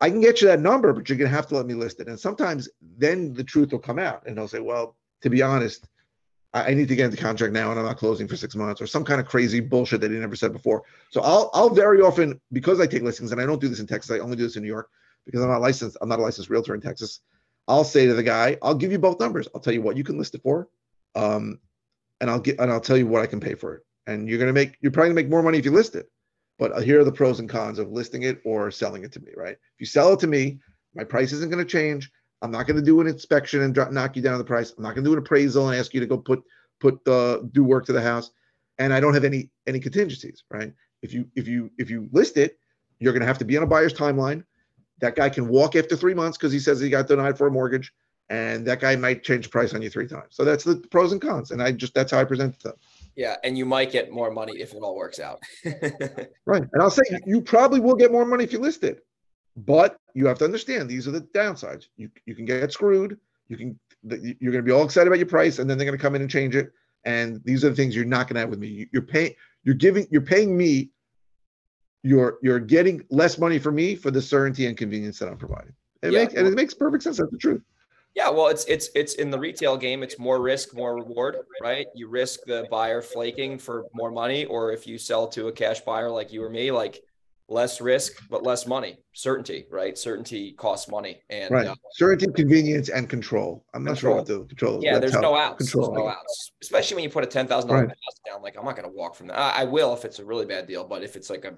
I 0.00 0.10
can 0.10 0.20
get 0.20 0.40
you 0.40 0.48
that 0.48 0.60
number, 0.60 0.92
but 0.92 1.08
you're 1.08 1.18
gonna 1.18 1.30
have 1.30 1.48
to 1.48 1.56
let 1.56 1.66
me 1.66 1.74
list 1.74 2.00
it. 2.00 2.08
And 2.08 2.18
sometimes 2.18 2.68
then 2.98 3.34
the 3.34 3.44
truth 3.44 3.72
will 3.72 3.78
come 3.78 3.98
out, 3.98 4.26
and 4.26 4.36
they'll 4.36 4.48
say, 4.48 4.60
"Well, 4.60 4.96
to 5.22 5.30
be 5.30 5.42
honest, 5.42 5.88
I, 6.54 6.70
I 6.70 6.74
need 6.74 6.88
to 6.88 6.96
get 6.96 7.06
into 7.06 7.16
contract 7.16 7.52
now, 7.52 7.70
and 7.70 7.80
I'm 7.80 7.86
not 7.86 7.96
closing 7.96 8.28
for 8.28 8.36
six 8.36 8.54
months," 8.54 8.80
or 8.80 8.86
some 8.86 9.04
kind 9.04 9.20
of 9.20 9.26
crazy 9.26 9.60
bullshit 9.60 10.00
that 10.02 10.10
he 10.10 10.18
never 10.18 10.36
said 10.36 10.52
before. 10.52 10.82
So 11.10 11.20
I'll 11.22 11.50
I'll 11.52 11.70
very 11.70 12.00
often 12.00 12.40
because 12.52 12.80
I 12.80 12.86
take 12.86 13.02
listings, 13.02 13.32
and 13.32 13.40
I 13.40 13.46
don't 13.46 13.60
do 13.60 13.68
this 13.68 13.80
in 13.80 13.86
Texas. 13.86 14.10
I 14.12 14.20
only 14.20 14.36
do 14.36 14.44
this 14.44 14.56
in 14.56 14.62
New 14.62 14.68
York 14.68 14.88
because 15.26 15.42
I'm 15.42 15.48
not 15.48 15.60
licensed. 15.60 15.96
I'm 16.00 16.08
not 16.08 16.20
a 16.20 16.22
licensed 16.22 16.50
realtor 16.50 16.74
in 16.74 16.80
Texas. 16.80 17.20
I'll 17.68 17.84
say 17.84 18.06
to 18.06 18.14
the 18.14 18.22
guy, 18.22 18.56
"I'll 18.62 18.74
give 18.74 18.90
you 18.90 18.98
both 18.98 19.20
numbers. 19.20 19.46
I'll 19.54 19.60
tell 19.60 19.74
you 19.74 19.82
what 19.82 19.96
you 19.96 20.04
can 20.04 20.18
list 20.18 20.34
it 20.34 20.42
for, 20.42 20.68
um, 21.14 21.60
and 22.20 22.30
I'll 22.30 22.40
get 22.40 22.58
and 22.58 22.72
I'll 22.72 22.80
tell 22.80 22.96
you 22.96 23.06
what 23.06 23.22
I 23.22 23.26
can 23.26 23.40
pay 23.40 23.54
for 23.54 23.74
it. 23.74 23.82
And 24.06 24.28
you're 24.28 24.38
gonna 24.38 24.52
make 24.52 24.76
you're 24.80 24.90
probably 24.90 25.10
gonna 25.10 25.22
make 25.22 25.28
more 25.28 25.42
money 25.42 25.58
if 25.58 25.64
you 25.64 25.70
list 25.70 25.94
it." 25.94 26.10
But 26.58 26.72
uh, 26.72 26.80
here 26.80 27.00
are 27.00 27.04
the 27.04 27.12
pros 27.12 27.38
and 27.38 27.48
cons 27.48 27.78
of 27.78 27.92
listing 27.92 28.24
it 28.24 28.40
or 28.44 28.70
selling 28.70 29.04
it 29.04 29.12
to 29.12 29.20
me, 29.20 29.30
right? 29.36 29.52
If 29.52 29.80
you 29.80 29.86
sell 29.86 30.12
it 30.12 30.20
to 30.20 30.26
me, 30.26 30.58
my 30.94 31.04
price 31.04 31.32
isn't 31.32 31.50
to 31.52 31.64
change. 31.64 32.10
I'm 32.42 32.50
not 32.50 32.66
to 32.66 32.82
do 32.82 33.00
an 33.00 33.06
inspection 33.06 33.62
and 33.62 33.74
drop, 33.74 33.92
knock 33.92 34.16
you 34.16 34.22
down 34.22 34.38
the 34.38 34.44
price. 34.44 34.74
I'm 34.76 34.82
not 34.82 34.94
to 34.96 35.02
do 35.02 35.12
an 35.12 35.18
appraisal 35.18 35.68
and 35.68 35.78
ask 35.78 35.94
you 35.94 36.00
to 36.00 36.06
go 36.06 36.18
put 36.18 36.42
put 36.80 37.04
the 37.04 37.48
do 37.52 37.64
work 37.64 37.84
to 37.86 37.92
the 37.92 38.00
house, 38.00 38.30
and 38.78 38.92
I 38.92 39.00
don't 39.00 39.14
have 39.14 39.24
any 39.24 39.50
any 39.66 39.80
contingencies, 39.80 40.44
right? 40.50 40.72
If 41.02 41.12
you 41.12 41.28
if 41.36 41.46
you 41.46 41.70
if 41.78 41.90
you 41.90 42.08
list 42.12 42.36
it, 42.36 42.58
you're 42.98 43.12
to 43.12 43.26
have 43.26 43.38
to 43.38 43.44
be 43.44 43.56
on 43.56 43.62
a 43.62 43.66
buyer's 43.66 43.94
timeline. 43.94 44.44
That 45.00 45.16
guy 45.16 45.28
can 45.28 45.48
walk 45.48 45.76
after 45.76 45.96
three 45.96 46.14
months 46.14 46.36
because 46.36 46.52
he 46.52 46.58
says 46.58 46.80
he 46.80 46.90
got 46.90 47.06
denied 47.06 47.38
for 47.38 47.46
a 47.46 47.50
mortgage, 47.50 47.92
and 48.28 48.66
that 48.66 48.80
guy 48.80 48.96
might 48.96 49.22
change 49.22 49.46
the 49.46 49.50
price 49.50 49.74
on 49.74 49.82
you 49.82 49.90
three 49.90 50.08
times. 50.08 50.28
So 50.30 50.44
that's 50.44 50.64
the 50.64 50.76
pros 50.90 51.12
and 51.12 51.20
cons, 51.20 51.50
and 51.50 51.62
I 51.62 51.72
just 51.72 51.94
that's 51.94 52.12
how 52.12 52.20
I 52.20 52.24
present 52.24 52.54
it 52.54 52.60
to 52.60 52.68
them. 52.68 52.76
Yeah, 53.16 53.36
and 53.42 53.58
you 53.58 53.66
might 53.66 53.90
get 53.90 54.12
more 54.12 54.30
money 54.30 54.60
if 54.60 54.72
it 54.74 54.78
all 54.78 54.94
works 54.94 55.18
out. 55.18 55.42
right. 56.46 56.62
And 56.72 56.82
I'll 56.82 56.90
say 56.90 57.02
you 57.26 57.40
probably 57.40 57.80
will 57.80 57.96
get 57.96 58.12
more 58.12 58.24
money 58.24 58.44
if 58.44 58.52
you 58.52 58.60
list 58.60 58.84
it. 58.84 59.04
But 59.56 59.98
you 60.14 60.26
have 60.26 60.38
to 60.38 60.44
understand 60.44 60.88
these 60.88 61.08
are 61.08 61.10
the 61.10 61.22
downsides. 61.22 61.86
You 61.96 62.10
you 62.26 62.34
can 62.34 62.44
get 62.44 62.72
screwed. 62.72 63.18
You 63.48 63.56
can 63.56 63.80
you're 64.04 64.52
going 64.52 64.62
to 64.62 64.62
be 64.62 64.70
all 64.70 64.84
excited 64.84 65.08
about 65.08 65.18
your 65.18 65.26
price, 65.26 65.58
and 65.58 65.68
then 65.68 65.76
they're 65.76 65.84
going 65.84 65.98
to 65.98 66.02
come 66.02 66.14
in 66.14 66.22
and 66.22 66.30
change 66.30 66.54
it. 66.54 66.70
And 67.04 67.42
these 67.44 67.64
are 67.64 67.70
the 67.70 67.74
things 67.74 67.96
you're 67.96 68.04
not 68.04 68.28
going 68.28 68.34
to 68.34 68.40
have 68.40 68.50
with 68.50 68.60
me. 68.60 68.86
You're 68.92 69.02
paying. 69.02 69.34
You're 69.64 69.74
giving. 69.74 70.06
You're 70.10 70.22
paying 70.22 70.56
me. 70.56 70.90
You're 72.02 72.38
you're 72.42 72.60
getting 72.60 73.04
less 73.10 73.38
money 73.38 73.58
for 73.58 73.72
me 73.72 73.96
for 73.96 74.10
the 74.10 74.22
certainty 74.22 74.66
and 74.66 74.76
convenience 74.76 75.18
that 75.18 75.28
I'm 75.28 75.36
providing. 75.36 75.72
It 76.02 76.12
yeah, 76.12 76.20
makes 76.20 76.34
and 76.34 76.46
it 76.46 76.54
makes 76.54 76.74
perfect 76.74 77.02
sense. 77.02 77.18
That's 77.18 77.30
the 77.30 77.38
truth. 77.38 77.62
Yeah, 78.14 78.30
well, 78.30 78.48
it's 78.48 78.64
it's 78.64 78.90
it's 78.94 79.14
in 79.14 79.30
the 79.30 79.38
retail 79.38 79.76
game. 79.76 80.02
It's 80.02 80.18
more 80.18 80.40
risk, 80.40 80.74
more 80.74 80.94
reward, 80.94 81.36
right? 81.60 81.86
You 81.94 82.08
risk 82.08 82.40
the 82.46 82.66
buyer 82.70 83.02
flaking 83.02 83.58
for 83.58 83.84
more 83.94 84.10
money, 84.10 84.44
or 84.44 84.72
if 84.72 84.86
you 84.86 84.98
sell 84.98 85.28
to 85.28 85.48
a 85.48 85.52
cash 85.52 85.80
buyer 85.80 86.10
like 86.10 86.32
you 86.32 86.42
or 86.42 86.50
me, 86.50 86.72
like 86.72 87.02
less 87.48 87.80
risk 87.80 88.22
but 88.30 88.42
less 88.42 88.66
money. 88.66 88.98
Certainty, 89.12 89.66
right? 89.70 89.96
Certainty 89.96 90.52
costs 90.52 90.88
money, 90.90 91.20
and 91.30 91.50
right. 91.50 91.66
Uh, 91.66 91.74
certainty, 91.92 92.26
convenience, 92.32 92.88
and 92.88 93.08
control. 93.08 93.64
I'm 93.74 93.84
not 93.84 93.92
control. 93.94 94.12
sure 94.12 94.16
what 94.18 94.26
the 94.26 94.46
control. 94.46 94.80
Yeah, 94.82 94.98
there's 94.98 95.14
no 95.14 95.36
outs. 95.36 95.58
Control. 95.58 95.90
There's 95.90 96.04
no 96.04 96.08
outs, 96.08 96.52
especially 96.62 96.96
when 96.96 97.04
you 97.04 97.10
put 97.10 97.24
a 97.24 97.26
ten 97.26 97.46
thousand 97.46 97.70
right. 97.70 97.80
dollars 97.80 98.20
down. 98.26 98.42
Like 98.42 98.56
I'm 98.58 98.64
not 98.64 98.76
going 98.76 98.88
to 98.88 98.94
walk 98.94 99.14
from 99.14 99.28
that. 99.28 99.38
I, 99.38 99.62
I 99.62 99.64
will 99.64 99.94
if 99.94 100.04
it's 100.04 100.18
a 100.18 100.24
really 100.24 100.46
bad 100.46 100.66
deal, 100.66 100.84
but 100.84 101.02
if 101.02 101.16
it's 101.16 101.30
like 101.30 101.44
a 101.44 101.54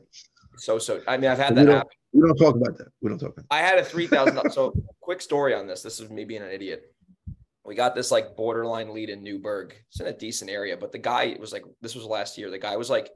so 0.57 0.79
so. 0.79 1.01
I 1.07 1.17
mean, 1.17 1.31
I've 1.31 1.39
had 1.39 1.55
that 1.57 1.69
happen. 1.69 1.91
We 2.13 2.27
don't 2.27 2.37
talk 2.37 2.57
about 2.57 2.77
that. 2.79 2.89
We 3.01 3.09
don't 3.09 3.19
talk 3.19 3.31
about 3.31 3.49
that. 3.49 3.55
I 3.55 3.59
had 3.59 3.79
a 3.79 3.85
three 3.85 4.07
thousand. 4.07 4.51
so 4.51 4.73
quick 5.01 5.21
story 5.21 5.55
on 5.55 5.67
this. 5.67 5.83
This 5.83 6.01
is 6.01 6.11
me 6.11 6.25
being 6.25 6.43
an 6.43 6.51
idiot. 6.51 6.95
We 7.65 7.75
got 7.75 7.95
this 7.95 8.11
like 8.11 8.37
borderline 8.37 8.93
lead 8.93 9.11
in 9.11 9.23
Newburgh. 9.23 9.75
It's 9.91 10.01
in 10.01 10.07
a 10.07 10.13
decent 10.13 10.51
area, 10.51 10.77
but 10.77 10.93
the 10.93 10.99
guy 10.99 11.37
was 11.39 11.53
like, 11.53 11.65
this 11.81 11.95
was 11.95 12.05
last 12.05 12.39
year. 12.39 12.51
The 12.51 12.59
guy 12.59 12.77
was 12.77 12.91
like, 12.91 13.11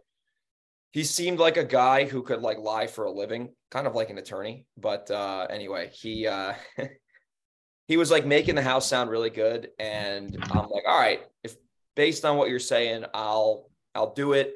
he 0.95 1.03
seemed 1.03 1.41
like 1.41 1.57
a 1.57 1.65
guy 1.65 2.05
who 2.05 2.23
could 2.23 2.41
like 2.41 2.59
lie 2.59 2.87
for 2.87 3.05
a 3.05 3.11
living, 3.11 3.49
kind 3.69 3.89
of 3.89 3.97
like 3.97 4.11
an 4.11 4.19
attorney. 4.19 4.65
But 4.77 5.11
uh, 5.11 5.49
anyway, 5.51 5.91
he 5.93 6.29
uh, 6.29 6.55
he 7.89 7.97
was 7.97 8.13
like 8.13 8.25
making 8.25 8.55
the 8.55 8.63
house 8.63 8.89
sound 8.89 9.11
really 9.11 9.31
good, 9.31 9.71
and 9.81 10.37
I'm 10.41 10.69
like, 10.69 10.85
all 10.87 10.97
right, 10.97 11.21
if 11.43 11.57
based 11.97 12.25
on 12.25 12.37
what 12.37 12.49
you're 12.49 12.61
saying, 12.61 13.07
I'll 13.13 13.69
I'll 13.93 14.15
do 14.15 14.35
it. 14.35 14.55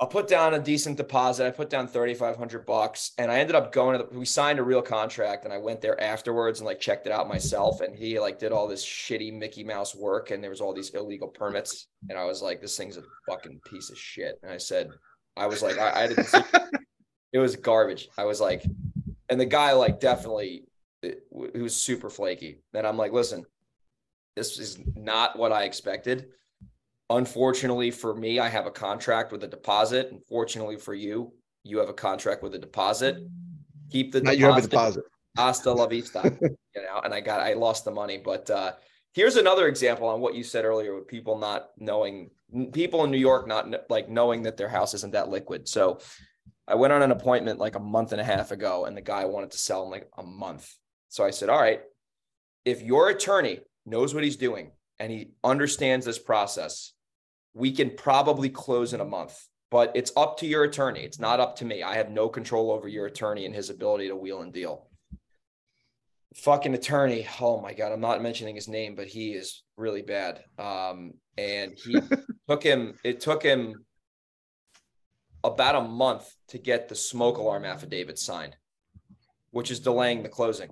I'll 0.00 0.08
put 0.08 0.26
down 0.26 0.54
a 0.54 0.58
decent 0.58 0.96
deposit. 0.96 1.46
I 1.46 1.50
put 1.50 1.70
down 1.70 1.86
3,500 1.86 2.66
bucks 2.66 3.12
and 3.16 3.30
I 3.30 3.38
ended 3.38 3.54
up 3.54 3.70
going 3.70 3.96
to 3.98 4.04
the, 4.04 4.18
we 4.18 4.24
signed 4.24 4.58
a 4.58 4.64
real 4.64 4.82
contract 4.82 5.44
and 5.44 5.54
I 5.54 5.58
went 5.58 5.80
there 5.80 6.00
afterwards 6.00 6.58
and 6.58 6.66
like 6.66 6.80
checked 6.80 7.06
it 7.06 7.12
out 7.12 7.28
myself. 7.28 7.80
And 7.80 7.94
he 7.94 8.18
like 8.18 8.40
did 8.40 8.50
all 8.50 8.66
this 8.66 8.84
shitty 8.84 9.32
Mickey 9.32 9.62
Mouse 9.62 9.94
work 9.94 10.32
and 10.32 10.42
there 10.42 10.50
was 10.50 10.60
all 10.60 10.74
these 10.74 10.90
illegal 10.90 11.28
permits. 11.28 11.86
And 12.08 12.18
I 12.18 12.24
was 12.24 12.42
like, 12.42 12.60
this 12.60 12.76
thing's 12.76 12.96
a 12.96 13.04
fucking 13.28 13.60
piece 13.66 13.90
of 13.90 13.96
shit. 13.96 14.40
And 14.42 14.50
I 14.50 14.58
said, 14.58 14.90
I 15.36 15.46
was 15.46 15.62
like, 15.62 15.78
I, 15.78 16.04
I 16.04 16.06
didn't 16.08 16.24
see 16.24 16.40
it 17.32 17.38
was 17.38 17.54
garbage. 17.54 18.08
I 18.18 18.24
was 18.24 18.40
like, 18.40 18.64
and 19.28 19.40
the 19.40 19.46
guy 19.46 19.72
like 19.74 20.00
definitely, 20.00 20.64
eh, 21.04 21.12
he 21.54 21.62
was 21.62 21.76
super 21.76 22.10
flaky. 22.10 22.58
And 22.72 22.84
I'm 22.84 22.96
like, 22.96 23.12
listen, 23.12 23.44
this 24.34 24.58
is 24.58 24.80
not 24.96 25.38
what 25.38 25.52
I 25.52 25.64
expected 25.64 26.26
Unfortunately 27.10 27.90
for 27.90 28.14
me, 28.14 28.38
I 28.38 28.48
have 28.48 28.66
a 28.66 28.70
contract 28.70 29.32
with 29.32 29.44
a 29.44 29.48
deposit. 29.48 30.08
Unfortunately 30.10 30.76
for 30.76 30.94
you, 30.94 31.32
you 31.62 31.78
have 31.78 31.88
a 31.88 31.94
contract 31.94 32.42
with 32.42 32.54
a 32.54 32.58
deposit. 32.58 33.18
Keep 33.90 34.12
the 34.12 34.20
deposit. 34.20 34.38
You 34.38 34.46
have 34.46 34.56
a 34.58 34.62
deposit. 34.62 35.04
Hasta 35.36 35.72
la 35.72 35.86
vista. 35.86 36.36
you 36.42 36.82
know, 36.82 37.00
and 37.04 37.12
I 37.12 37.20
got 37.20 37.40
I 37.40 37.54
lost 37.54 37.84
the 37.84 37.90
money. 37.90 38.18
But 38.24 38.48
uh, 38.48 38.72
here's 39.12 39.36
another 39.36 39.68
example 39.68 40.08
on 40.08 40.20
what 40.20 40.34
you 40.34 40.42
said 40.42 40.64
earlier 40.64 40.94
with 40.94 41.06
people 41.06 41.38
not 41.38 41.68
knowing 41.78 42.30
people 42.72 43.04
in 43.04 43.10
New 43.10 43.18
York 43.18 43.46
not 43.46 43.90
like 43.90 44.08
knowing 44.08 44.42
that 44.42 44.56
their 44.56 44.68
house 44.68 44.94
isn't 44.94 45.12
that 45.12 45.28
liquid. 45.28 45.68
So 45.68 46.00
I 46.66 46.74
went 46.76 46.92
on 46.92 47.02
an 47.02 47.10
appointment 47.10 47.58
like 47.58 47.74
a 47.74 47.80
month 47.80 48.12
and 48.12 48.20
a 48.20 48.24
half 48.24 48.50
ago, 48.50 48.86
and 48.86 48.96
the 48.96 49.02
guy 49.02 49.26
wanted 49.26 49.50
to 49.50 49.58
sell 49.58 49.84
in 49.84 49.90
like 49.90 50.08
a 50.16 50.22
month. 50.22 50.72
So 51.10 51.24
I 51.24 51.30
said, 51.30 51.50
All 51.50 51.60
right, 51.60 51.80
if 52.64 52.80
your 52.80 53.10
attorney 53.10 53.60
knows 53.84 54.14
what 54.14 54.24
he's 54.24 54.36
doing 54.36 54.72
and 54.98 55.10
he 55.10 55.30
understands 55.42 56.06
this 56.06 56.18
process, 56.18 56.92
we 57.54 57.72
can 57.72 57.90
probably 57.90 58.48
close 58.48 58.92
in 58.92 59.00
a 59.00 59.04
month, 59.04 59.38
but 59.70 59.92
it's 59.94 60.12
up 60.16 60.38
to 60.38 60.46
your 60.46 60.64
attorney. 60.64 61.00
It's 61.00 61.20
not 61.20 61.40
up 61.40 61.56
to 61.56 61.64
me. 61.64 61.82
I 61.82 61.96
have 61.96 62.10
no 62.10 62.28
control 62.28 62.70
over 62.70 62.88
your 62.88 63.06
attorney 63.06 63.46
and 63.46 63.54
his 63.54 63.70
ability 63.70 64.08
to 64.08 64.16
wheel 64.16 64.40
and 64.40 64.52
deal. 64.52 64.88
Fucking 66.34 66.74
attorney. 66.74 67.26
Oh 67.40 67.60
my 67.60 67.74
God. 67.74 67.92
I'm 67.92 68.00
not 68.00 68.22
mentioning 68.22 68.56
his 68.56 68.68
name, 68.68 68.96
but 68.96 69.06
he 69.06 69.32
is 69.32 69.62
really 69.76 70.02
bad. 70.02 70.42
Um, 70.58 71.14
and 71.38 71.72
he 71.76 71.96
took 72.48 72.62
him, 72.62 72.94
it 73.04 73.20
took 73.20 73.42
him 73.42 73.84
about 75.44 75.76
a 75.76 75.82
month 75.82 76.28
to 76.48 76.58
get 76.58 76.88
the 76.88 76.94
smoke 76.96 77.38
alarm 77.38 77.64
affidavit 77.64 78.18
signed, 78.18 78.56
which 79.50 79.70
is 79.70 79.78
delaying 79.78 80.22
the 80.22 80.28
closing. 80.28 80.70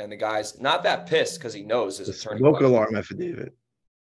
And 0.00 0.10
the 0.10 0.16
guy's 0.16 0.58
not 0.60 0.82
that 0.84 1.06
pissed 1.06 1.38
because 1.38 1.52
he 1.52 1.62
knows 1.62 1.98
his 1.98 2.08
the 2.08 2.14
attorney. 2.14 2.38
Smoke 2.38 2.60
alarm 2.60 2.96
affidavit. 2.96 3.54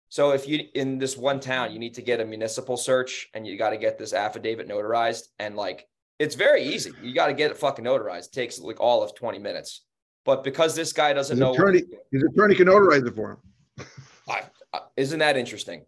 So 0.10 0.32
if 0.32 0.48
you 0.48 0.68
in 0.76 0.98
this 1.00 1.18
one 1.18 1.40
town, 1.40 1.72
you 1.72 1.80
need 1.80 1.94
to 1.96 2.02
get 2.02 2.20
a 2.20 2.26
municipal 2.26 2.78
search 2.78 3.30
and 3.34 3.46
you 3.48 3.58
got 3.58 3.72
to 3.72 3.78
get 3.78 3.98
this 3.98 4.14
affidavit 4.14 4.68
notarized. 4.68 5.28
And 5.40 5.56
like 5.56 5.88
it's 6.20 6.36
very 6.36 6.64
easy. 6.64 6.92
You 7.02 7.14
got 7.14 7.28
to 7.28 7.34
get 7.34 7.52
it 7.52 7.58
fucking 7.58 7.86
notarized. 7.86 8.28
It 8.28 8.34
takes 8.34 8.60
like 8.60 8.80
all 8.80 9.04
of 9.04 9.16
20 9.16 9.40
minutes. 9.40 9.82
But 10.26 10.44
because 10.44 10.76
this 10.76 10.94
guy 10.94 11.14
doesn't 11.14 11.36
his 11.36 11.40
know 11.40 11.54
attorney, 11.54 11.84
his 12.12 12.24
attorney 12.24 12.56
can 12.56 12.68
notarize 12.68 13.06
it 13.06 13.16
for 13.16 13.32
him. 13.32 13.88
I, 14.30 14.44
I, 14.74 14.80
isn't 14.96 15.20
that 15.20 15.36
interesting? 15.36 15.86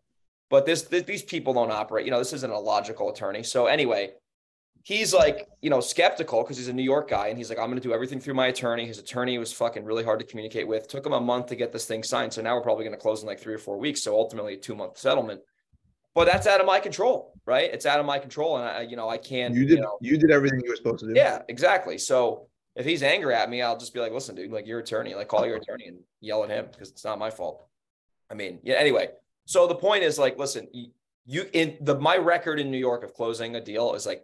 But 0.50 0.66
this, 0.66 0.84
this 0.84 1.04
these 1.04 1.24
people 1.24 1.54
don't 1.54 1.72
operate. 1.72 2.06
You 2.06 2.12
know, 2.12 2.20
this 2.20 2.34
isn't 2.34 2.52
a 2.52 2.60
logical 2.60 3.10
attorney. 3.10 3.44
So 3.44 3.68
anyway, 3.68 4.12
he's 4.86 5.16
like, 5.16 5.50
you 5.62 5.72
know, 5.72 5.80
skeptical 5.80 6.44
because 6.44 6.58
he's 6.58 6.68
a 6.68 6.74
New 6.74 6.84
York 6.84 7.10
guy 7.10 7.30
and 7.30 7.40
he's 7.40 7.50
like, 7.50 7.58
I'm 7.58 7.66
going 7.66 7.82
to 7.82 7.86
do 7.86 7.92
everything 7.92 8.20
through 8.20 8.36
my 8.36 8.48
attorney. 8.48 8.86
His 8.86 9.00
attorney 9.00 9.36
was 9.40 9.52
fucking 9.52 9.84
really 9.84 10.04
hard 10.04 10.20
to 10.20 10.26
communicate 10.26 10.68
with. 10.68 10.88
Took 10.88 11.04
him 11.04 11.14
a 11.14 11.20
month 11.20 11.48
to 11.48 11.56
get 11.56 11.74
this 11.74 11.86
thing 11.86 12.04
signed. 12.04 12.32
So 12.32 12.44
now 12.44 12.56
we're 12.56 12.62
probably 12.62 12.84
going 12.84 12.96
to 12.96 13.02
close 13.02 13.22
in 13.22 13.28
like 13.28 13.40
three 13.40 13.56
or 13.56 13.58
four 13.58 13.80
weeks. 13.80 14.04
So 14.04 14.14
ultimately, 14.14 14.54
a 14.54 14.58
two 14.58 14.76
month 14.76 15.00
settlement. 15.00 15.42
But 16.14 16.26
that's 16.26 16.46
out 16.46 16.62
of 16.62 16.68
my 16.68 16.80
control, 16.80 17.34
right? 17.48 17.70
It's 17.74 17.88
out 17.88 18.00
of 18.00 18.06
my 18.06 18.20
control, 18.20 18.58
and 18.58 18.70
I, 18.70 18.82
you 18.84 18.96
know, 18.96 19.10
I 19.10 19.18
can't. 19.18 19.56
You 19.56 19.66
did. 19.66 19.80
You, 19.80 19.84
know, 19.84 19.98
you 20.02 20.18
did 20.18 20.32
everything 20.32 20.62
you 20.64 20.70
were 20.70 20.76
supposed 20.76 21.00
to 21.00 21.08
do. 21.08 21.14
Yeah, 21.14 21.42
exactly. 21.50 21.98
So 21.98 22.48
if 22.76 22.86
he's 22.86 23.02
angry 23.02 23.34
at 23.34 23.50
me, 23.50 23.64
I'll 23.64 23.78
just 23.78 23.94
be 23.94 24.00
like, 24.00 24.14
listen, 24.14 24.36
dude, 24.36 24.52
like 24.52 24.68
your 24.68 24.80
attorney, 24.80 25.16
like 25.16 25.28
call 25.28 25.46
your 25.46 25.58
attorney 25.58 25.88
and 25.88 25.98
yell 26.22 26.44
at 26.44 26.50
him 26.50 26.68
because 26.72 26.92
it's 26.92 27.04
not 27.04 27.18
my 27.18 27.32
fault. 27.32 27.66
I 28.30 28.36
mean, 28.36 28.60
yeah. 28.64 28.76
Anyway, 28.76 29.10
so 29.46 29.68
the 29.68 29.76
point 29.76 30.04
is 30.04 30.20
like, 30.20 30.38
listen, 30.38 30.68
you, 30.72 30.92
you 31.26 31.50
in 31.54 31.76
the 31.82 32.00
my 32.00 32.18
record 32.18 32.60
in 32.60 32.70
New 32.70 32.78
York 32.78 33.04
of 33.04 33.14
closing 33.14 33.56
a 33.56 33.62
deal 33.62 33.96
is 33.96 34.06
like 34.06 34.24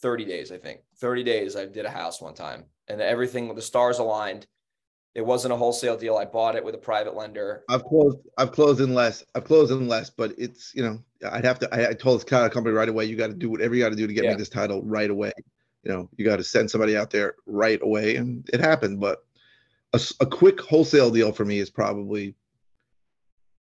30 0.00 0.24
days, 0.24 0.52
I 0.52 0.58
think. 0.58 0.80
30 0.98 1.24
days 1.24 1.56
I 1.56 1.66
did 1.66 1.84
a 1.84 1.90
house 1.90 2.20
one 2.20 2.34
time 2.34 2.64
and 2.88 3.00
everything 3.00 3.54
the 3.54 3.62
stars 3.62 3.98
aligned. 3.98 4.46
It 5.14 5.24
wasn't 5.24 5.54
a 5.54 5.56
wholesale 5.56 5.96
deal. 5.96 6.16
I 6.16 6.26
bought 6.26 6.56
it 6.56 6.64
with 6.64 6.74
a 6.74 6.78
private 6.78 7.16
lender. 7.16 7.64
I've 7.70 7.84
closed 7.84 8.18
I've 8.36 8.52
closed 8.52 8.80
in 8.80 8.94
less. 8.94 9.24
I've 9.34 9.44
closed 9.44 9.72
in 9.72 9.88
less, 9.88 10.10
but 10.10 10.34
it's 10.36 10.74
you 10.74 10.82
know, 10.82 11.02
I'd 11.30 11.44
have 11.44 11.58
to 11.60 11.74
I, 11.74 11.90
I 11.90 11.92
told 11.94 12.20
this 12.20 12.24
title 12.24 12.50
company 12.50 12.74
right 12.74 12.88
away, 12.88 13.06
you 13.06 13.16
got 13.16 13.28
to 13.28 13.34
do 13.34 13.48
whatever 13.48 13.74
you 13.74 13.82
got 13.82 13.90
to 13.90 13.96
do 13.96 14.06
to 14.06 14.12
get 14.12 14.24
yeah. 14.24 14.32
me 14.32 14.36
this 14.36 14.50
title 14.50 14.82
right 14.82 15.08
away. 15.08 15.32
You 15.84 15.92
know, 15.92 16.10
you 16.16 16.24
got 16.26 16.36
to 16.36 16.44
send 16.44 16.70
somebody 16.70 16.96
out 16.96 17.10
there 17.10 17.34
right 17.46 17.80
away. 17.80 18.16
And 18.16 18.46
it 18.52 18.60
happened, 18.60 19.00
but 19.00 19.24
a, 19.94 20.00
a 20.20 20.26
quick 20.26 20.60
wholesale 20.60 21.10
deal 21.10 21.32
for 21.32 21.46
me 21.46 21.60
is 21.60 21.70
probably 21.70 22.34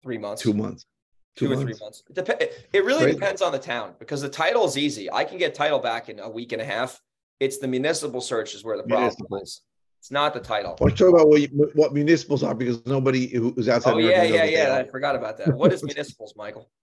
three 0.02 0.18
months, 0.18 0.42
two 0.42 0.52
months 0.52 0.86
two, 1.36 1.52
or 1.52 1.56
three 1.56 1.74
months. 1.80 2.02
It, 2.08 2.24
dep- 2.24 2.42
it 2.72 2.84
really 2.84 3.12
depends 3.12 3.42
on 3.42 3.52
the 3.52 3.58
town 3.58 3.94
because 3.98 4.22
the 4.22 4.28
title 4.28 4.64
is 4.64 4.76
easy. 4.76 5.10
I 5.12 5.24
can 5.24 5.38
get 5.38 5.54
title 5.54 5.78
back 5.78 6.08
in 6.08 6.18
a 6.18 6.28
week 6.28 6.52
and 6.52 6.60
a 6.60 6.64
half. 6.64 7.00
It's 7.38 7.58
the 7.58 7.68
municipal 7.68 8.20
search 8.20 8.54
is 8.54 8.64
where 8.64 8.76
the 8.76 8.82
problem 8.82 9.02
Municipal. 9.02 9.38
is. 9.42 9.60
It's 10.00 10.10
not 10.10 10.34
the 10.34 10.40
title. 10.40 10.76
Let's 10.80 10.98
talk 10.98 11.08
about 11.08 11.28
what, 11.28 11.40
you, 11.40 11.70
what 11.74 11.92
municipals 11.92 12.42
are 12.42 12.54
because 12.54 12.84
nobody 12.86 13.28
who's 13.28 13.68
outside. 13.68 13.94
Oh 13.94 13.98
yeah, 13.98 14.22
yeah, 14.22 14.44
yeah. 14.44 14.76
I 14.76 14.84
forgot 14.84 15.16
about 15.16 15.36
that. 15.38 15.54
What 15.54 15.72
is 15.72 15.82
municipals, 15.82 16.34
Michael? 16.36 16.68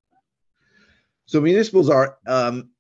So 1.26 1.40
municipals 1.40 1.90
are 1.90 2.18
um, 2.28 2.72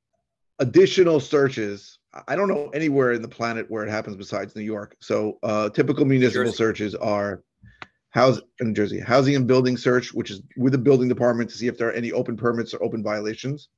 additional 0.60 1.22
searches. 1.22 1.98
I 2.28 2.36
don't 2.36 2.50
know 2.50 2.70
anywhere 2.74 3.14
in 3.14 3.22
the 3.22 3.28
planet 3.30 3.72
where 3.72 3.86
it 3.86 3.90
happens 3.90 4.18
besides 4.18 4.54
New 4.54 4.64
York. 4.64 4.98
So 5.00 5.40
uh, 5.44 5.70
typical 5.70 6.04
municipal 6.04 6.52
searches 6.52 6.94
are 6.94 7.42
house 8.14 8.40
in 8.60 8.68
New 8.68 8.74
Jersey, 8.74 9.00
housing 9.00 9.36
and 9.36 9.48
building 9.48 9.76
search, 9.76 10.14
which 10.14 10.30
is 10.30 10.42
with 10.56 10.72
the 10.72 10.78
building 10.78 11.10
department 11.10 11.50
to 11.50 11.58
see 11.58 11.68
if 11.68 11.78
there 11.78 11.90
are 11.90 11.94
any 11.94 12.12
open 12.12 12.38
permits 12.38 12.74
or 12.74 12.84
open 12.84 13.02
violations. 13.02 13.70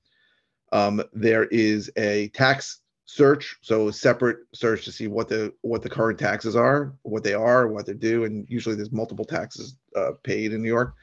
Um, 0.74 1.01
there 1.13 1.46
is 1.46 1.89
a 1.96 2.27
tax 2.30 2.82
search, 3.06 3.56
so 3.62 3.88
a 3.88 3.94
separate 3.94 4.39
search 4.54 4.84
to 4.86 4.92
see 4.92 5.08
what 5.08 5.30
the 5.30 5.54
what 5.62 5.82
the 5.82 5.89
current 5.89 6.20
taxes 6.20 6.56
are, 6.56 6.94
what 7.04 7.24
they 7.24 7.34
are, 7.34 7.70
what 7.70 7.86
they're 7.86 7.96
due, 7.96 8.25
and 8.25 8.46
usually 8.50 8.75
there's 8.75 8.92
multiple 8.92 9.25
taxes 9.25 9.77
uh, 9.96 10.12
paid 10.24 10.51
in 10.51 10.62
New 10.62 10.68
York. 10.68 10.96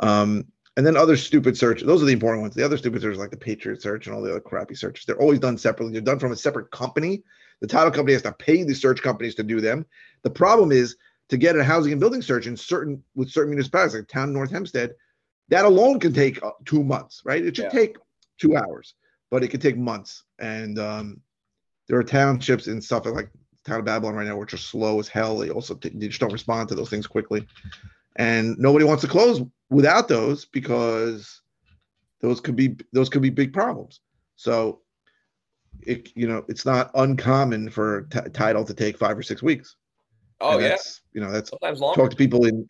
Um, 0.00 0.46
and 0.76 0.86
then 0.86 0.98
other 0.98 1.16
stupid 1.16 1.56
search. 1.56 1.80
Those 1.80 2.02
are 2.02 2.06
the 2.06 2.12
important 2.12 2.42
ones. 2.42 2.54
The 2.54 2.64
other 2.64 2.76
stupid 2.76 3.00
searches 3.00 3.18
like 3.18 3.30
the 3.30 3.38
Patriot 3.38 3.80
search 3.80 4.06
and 4.06 4.14
all 4.14 4.20
the 4.20 4.30
other 4.30 4.40
crappy 4.40 4.74
searches. 4.74 5.06
They're 5.06 5.18
always 5.18 5.38
done 5.38 5.56
separately. 5.56 5.94
They're 5.94 6.02
done 6.02 6.18
from 6.18 6.32
a 6.32 6.36
separate 6.36 6.70
company. 6.70 7.22
The 7.60 7.66
title 7.66 7.90
company 7.90 8.12
has 8.12 8.20
to 8.22 8.32
pay 8.32 8.62
the 8.64 8.74
search 8.74 9.00
companies 9.00 9.34
to 9.36 9.42
do 9.42 9.62
them. 9.62 9.86
The 10.22 10.28
problem 10.28 10.72
is 10.72 10.96
to 11.28 11.36
get 11.36 11.56
a 11.56 11.64
housing 11.64 11.92
and 11.92 12.00
building 12.00 12.22
search 12.22 12.46
in 12.46 12.56
certain 12.56 13.02
with 13.14 13.30
certain 13.30 13.50
municipalities 13.50 13.94
like 13.96 14.08
town 14.08 14.32
North 14.32 14.50
Hempstead, 14.50 14.94
that 15.48 15.64
alone 15.64 15.98
can 16.00 16.12
take 16.12 16.42
uh, 16.42 16.50
two 16.64 16.82
months, 16.84 17.22
right? 17.24 17.44
It 17.44 17.56
should 17.56 17.64
Yeah. 17.66 17.70
take 17.70 17.96
two 18.38 18.56
hours, 18.56 18.94
but 19.30 19.42
it 19.42 19.48
can 19.48 19.60
take 19.60 19.76
months. 19.76 20.24
And 20.38 20.78
um, 20.78 21.20
there 21.88 21.98
are 21.98 22.04
townships 22.04 22.66
in 22.68 22.80
Suffolk, 22.80 23.14
like 23.14 23.30
town 23.64 23.80
of 23.80 23.84
Babylon 23.84 24.14
right 24.14 24.26
now, 24.26 24.36
which 24.36 24.54
are 24.54 24.58
slow 24.58 25.00
as 25.00 25.08
hell. 25.08 25.38
They 25.38 25.50
also 25.50 25.74
t- 25.74 25.90
they 25.94 26.08
just 26.08 26.20
don't 26.20 26.32
respond 26.32 26.68
to 26.68 26.74
those 26.74 26.90
things 26.90 27.06
quickly, 27.06 27.46
and 28.16 28.56
nobody 28.58 28.84
wants 28.84 29.02
to 29.02 29.08
close 29.08 29.42
without 29.70 30.08
those 30.08 30.44
because 30.44 31.42
those 32.20 32.40
could 32.40 32.56
be 32.56 32.76
those 32.92 33.08
could 33.08 33.22
be 33.22 33.30
big 33.30 33.52
problems. 33.52 34.00
So, 34.36 34.82
it 35.80 36.10
you 36.14 36.28
know 36.28 36.44
it's 36.48 36.64
not 36.64 36.90
uncommon 36.94 37.70
for 37.70 38.02
t- 38.10 38.30
title 38.32 38.64
to 38.64 38.74
take 38.74 38.98
five 38.98 39.18
or 39.18 39.22
six 39.22 39.42
weeks. 39.42 39.76
Oh 40.40 40.52
And 40.58 40.62
yeah, 40.62 40.76
you 41.12 41.20
know 41.20 41.30
that's 41.32 41.50
sometimes 41.50 41.80
longer. 41.80 42.00
talk 42.02 42.10
to 42.10 42.16
people 42.16 42.44
in 42.46 42.68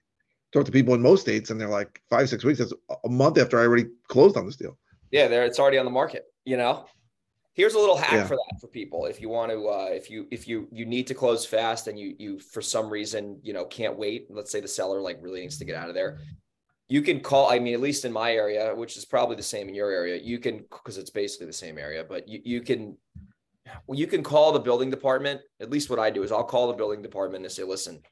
talk 0.53 0.65
to 0.67 0.73
people 0.73 0.95
in 0.95 1.03
most 1.03 1.23
states, 1.23 1.51
and 1.51 1.61
they're 1.61 1.69
like 1.69 2.01
five 2.09 2.29
six 2.29 2.45
weeks. 2.45 2.59
That's 2.59 2.73
a 3.05 3.09
month 3.09 3.39
after 3.39 3.59
I 3.59 3.63
already 3.63 3.87
closed 4.09 4.37
on 4.37 4.47
this 4.47 4.57
deal. 4.57 4.79
Yeah, 5.11 5.29
there 5.29 5.45
it's 5.45 5.59
already 5.59 5.79
on 5.79 5.85
the 5.85 5.91
market. 5.91 6.25
You 6.45 6.57
know, 6.57 6.87
here's 7.55 7.75
a 7.75 7.79
little 7.79 7.97
hack 7.97 8.13
Yeah. 8.13 8.27
for 8.27 8.37
that 8.37 8.61
for 8.61 8.69
people. 8.69 9.07
If 9.07 9.21
you 9.21 9.29
want 9.29 9.51
to, 9.51 9.67
uh, 9.67 9.89
if 9.91 10.09
you 10.11 10.29
if 10.31 10.47
you 10.47 10.69
you 10.71 10.87
need 10.87 11.07
to 11.09 11.15
close 11.15 11.45
fast 11.45 11.89
and 11.89 11.99
you 11.99 12.15
you 12.19 12.39
for 12.39 12.63
some 12.63 12.89
reason 12.89 13.41
you 13.43 13.53
know 13.53 13.65
can't 13.65 13.97
wait. 13.99 14.27
Let's 14.31 14.51
say 14.53 14.61
the 14.61 14.69
seller 14.69 15.01
like 15.01 15.19
really 15.21 15.41
needs 15.41 15.59
to 15.59 15.65
get 15.65 15.75
out 15.77 15.89
of 15.89 15.95
there. 15.95 16.19
You 16.89 17.03
can 17.03 17.19
call. 17.19 17.51
I 17.51 17.59
mean, 17.59 17.75
at 17.75 17.81
least 17.81 18.05
in 18.05 18.13
my 18.13 18.33
area, 18.33 18.73
which 18.73 18.97
is 18.97 19.05
probably 19.05 19.35
the 19.35 19.43
same 19.43 19.69
in 19.69 19.75
your 19.75 19.91
area, 19.91 20.21
you 20.23 20.39
can 20.39 20.59
because 20.59 20.99
it's 20.99 21.11
basically 21.11 21.47
the 21.49 21.53
same 21.53 21.79
area. 21.79 22.05
But 22.09 22.29
you 22.29 22.41
you 22.45 22.61
can. 22.61 22.97
Well, 23.87 23.99
you 23.99 24.07
can 24.07 24.23
call 24.23 24.53
the 24.53 24.61
building 24.61 24.91
department. 24.91 25.41
At 25.61 25.71
least 25.71 25.91
what 25.91 25.99
I 25.99 26.11
do 26.11 26.23
is 26.23 26.33
I'll 26.33 26.45
call 26.45 26.69
the 26.69 26.75
building 26.75 27.03
department 27.03 27.45
and 27.45 27.53
say, 27.53 27.63
"Listen, 27.63 28.03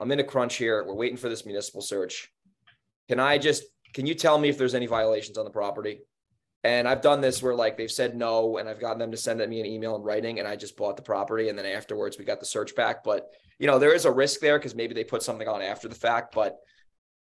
I'm 0.00 0.12
in 0.12 0.20
a 0.20 0.24
crunch 0.24 0.56
here. 0.56 0.84
We're 0.84 0.94
waiting 0.94 1.16
for 1.16 1.28
this 1.28 1.44
municipal 1.44 1.82
search. 1.82 2.32
Can 3.08 3.20
I 3.20 3.38
just 3.38 3.64
can 3.94 4.06
you 4.06 4.14
tell 4.14 4.38
me 4.38 4.48
if 4.48 4.58
there's 4.58 4.74
any 4.74 4.86
violations 4.86 5.38
on 5.38 5.44
the 5.44 5.50
property?" 5.50 6.02
And 6.64 6.86
I've 6.86 7.02
done 7.02 7.20
this 7.20 7.42
where 7.42 7.54
like 7.54 7.76
they've 7.76 7.90
said 7.90 8.16
no, 8.16 8.58
and 8.58 8.68
I've 8.68 8.80
gotten 8.80 9.00
them 9.00 9.10
to 9.10 9.16
send 9.16 9.40
me 9.50 9.60
an 9.60 9.66
email 9.66 9.96
in 9.96 10.02
writing, 10.02 10.38
and 10.38 10.46
I 10.46 10.54
just 10.54 10.76
bought 10.76 10.96
the 10.96 11.02
property, 11.02 11.48
and 11.48 11.58
then 11.58 11.66
afterwards 11.66 12.18
we 12.18 12.24
got 12.24 12.38
the 12.38 12.46
search 12.46 12.76
back. 12.76 13.02
But 13.02 13.30
you 13.58 13.66
know 13.66 13.78
there 13.78 13.94
is 13.94 14.04
a 14.04 14.12
risk 14.12 14.40
there 14.40 14.58
because 14.58 14.74
maybe 14.74 14.94
they 14.94 15.04
put 15.04 15.22
something 15.22 15.48
on 15.48 15.62
after 15.62 15.88
the 15.88 15.94
fact. 15.94 16.34
But 16.34 16.58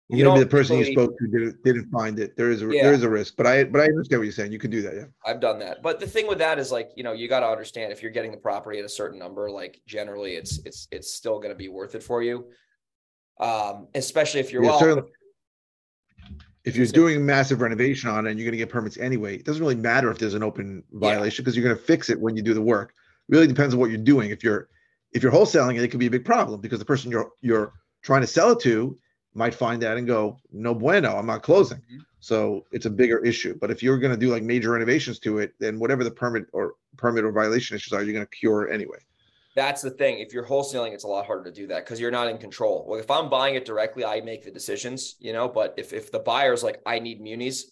You 0.09 0.25
Maybe 0.25 0.41
the 0.41 0.47
person 0.47 0.77
really- 0.77 0.91
you 0.91 0.95
spoke 0.95 1.19
to 1.19 1.27
didn't, 1.27 1.65
didn't 1.65 1.91
find 1.91 2.21
it. 2.21 2.37
There 2.37 2.51
is 2.51 2.63
a 2.63 2.67
Yeah. 2.67 2.85
there 2.85 2.93
is 2.93 3.03
a 3.03 3.11
risk, 3.11 3.35
but 3.37 3.45
I 3.45 3.65
but 3.65 3.81
I 3.81 3.87
understand 3.87 4.21
what 4.21 4.25
you're 4.25 4.33
saying. 4.33 4.53
You 4.53 4.59
can 4.59 4.71
do 4.71 4.81
that, 4.83 4.95
yeah. 4.95 5.07
I've 5.25 5.41
done 5.41 5.59
that. 5.59 5.83
But 5.83 5.99
the 5.99 6.07
thing 6.07 6.29
with 6.29 6.39
that 6.39 6.61
is 6.61 6.71
like, 6.71 6.91
you 6.95 7.03
know, 7.03 7.13
you 7.13 7.27
got 7.29 7.41
to 7.41 7.49
understand 7.49 7.91
if 7.93 8.03
you're 8.03 8.13
getting 8.13 8.31
the 8.31 8.37
property 8.37 8.79
at 8.79 8.85
a 8.85 8.89
certain 8.89 9.19
number, 9.19 9.51
like 9.51 9.81
generally 9.87 10.35
it's 10.37 10.61
it's 10.65 10.87
it's 10.93 11.13
still 11.13 11.39
going 11.39 11.51
to 11.51 11.57
be 11.57 11.69
worth 11.69 11.97
it 11.97 12.05
for 12.05 12.23
you. 12.23 12.47
Um, 13.41 13.89
especially 13.97 14.41
if 14.41 14.53
you're 14.53 14.63
Yeah, 14.63 14.81
well. 14.81 15.09
If 16.65 16.75
you're 16.77 16.87
doing 16.87 17.25
massive 17.25 17.61
renovation 17.61 18.11
on 18.11 18.27
it 18.27 18.31
and 18.31 18.41
you're 18.41 18.45
going 18.45 18.59
to 18.59 18.59
get 18.59 18.69
permits 18.69 18.99
anyway, 18.99 19.37
it 19.37 19.45
doesn't 19.45 19.63
really 19.63 19.77
matter 19.77 20.11
if 20.11 20.19
there's 20.19 20.35
an 20.35 20.43
open 20.43 20.83
violation 20.91 21.45
because 21.45 21.57
you're 21.57 21.65
going 21.65 21.77
to 21.77 21.83
fix 21.83 22.11
it 22.11 22.21
when 22.21 22.37
you 22.37 22.43
do 22.43 22.55
the 22.55 22.63
work. 22.63 22.93
It 23.29 23.35
really 23.35 23.47
depends 23.47 23.73
on 23.73 23.79
what 23.79 23.91
you're 23.91 23.99
doing. 23.99 24.31
If 24.31 24.43
you're 24.45 24.69
if 25.13 25.23
you're 25.23 25.33
wholesaling 25.33 25.77
it, 25.77 25.83
it 25.83 25.89
could 25.89 26.01
be 26.01 26.07
a 26.07 26.11
big 26.11 26.25
problem 26.25 26.61
because 26.61 26.79
the 26.79 26.85
person 26.85 27.11
you're 27.11 27.31
you're 27.41 27.73
trying 28.03 28.21
to 28.21 28.27
sell 28.27 28.51
it 28.53 28.61
to 28.61 28.99
might 29.37 29.55
find 29.55 29.83
that 29.83 29.97
and 29.97 30.07
go, 30.07 30.39
no 30.53 30.75
bueno, 30.75 31.17
I'm 31.17 31.27
not 31.27 31.43
closing. 31.43 31.79
Mhm. 31.79 32.01
So 32.21 32.65
it's 32.73 32.87
a 32.87 32.91
bigger 32.91 33.25
issue. 33.25 33.55
But 33.61 33.71
if 33.71 33.83
you're 33.83 33.99
going 33.99 34.13
to 34.13 34.19
do 34.19 34.31
like 34.33 34.43
major 34.43 34.71
renovations 34.73 35.19
to 35.21 35.39
it, 35.39 35.55
then 35.61 35.79
whatever 35.79 36.03
the 36.05 36.11
permit 36.11 36.47
or 36.53 36.75
permit 36.97 37.25
or 37.25 37.33
violation 37.33 37.77
issues 37.77 37.93
are, 37.93 38.03
you're 38.03 38.15
going 38.15 38.27
to 38.27 38.31
cure 38.39 38.71
anyway. 38.71 38.99
that's 39.55 39.81
the 39.83 39.91
thing. 39.91 40.19
If 40.19 40.33
you're 40.35 40.45
wholesaling, 40.45 40.93
it's 40.93 41.05
a 41.05 41.09
lot 41.09 41.25
harder 41.27 41.45
to 41.45 41.53
do 41.53 41.67
that 41.69 41.85
because 41.85 41.99
you're 42.01 42.11
not 42.11 42.29
in 42.29 42.39
control. 42.39 42.85
Well, 42.89 43.01
if 43.01 43.11
I'm 43.11 43.31
buying 43.31 43.55
it 43.55 43.65
directly, 43.65 44.05
I 44.05 44.21
make 44.21 44.45
the 44.45 44.51
decisions, 44.51 45.17
you 45.19 45.33
know. 45.33 45.49
But 45.49 45.75
if 45.77 45.93
if 45.93 46.11
the 46.13 46.19
buyer's 46.19 46.63
like, 46.63 46.81
I 46.87 46.99
need 46.99 47.21
munis, 47.21 47.71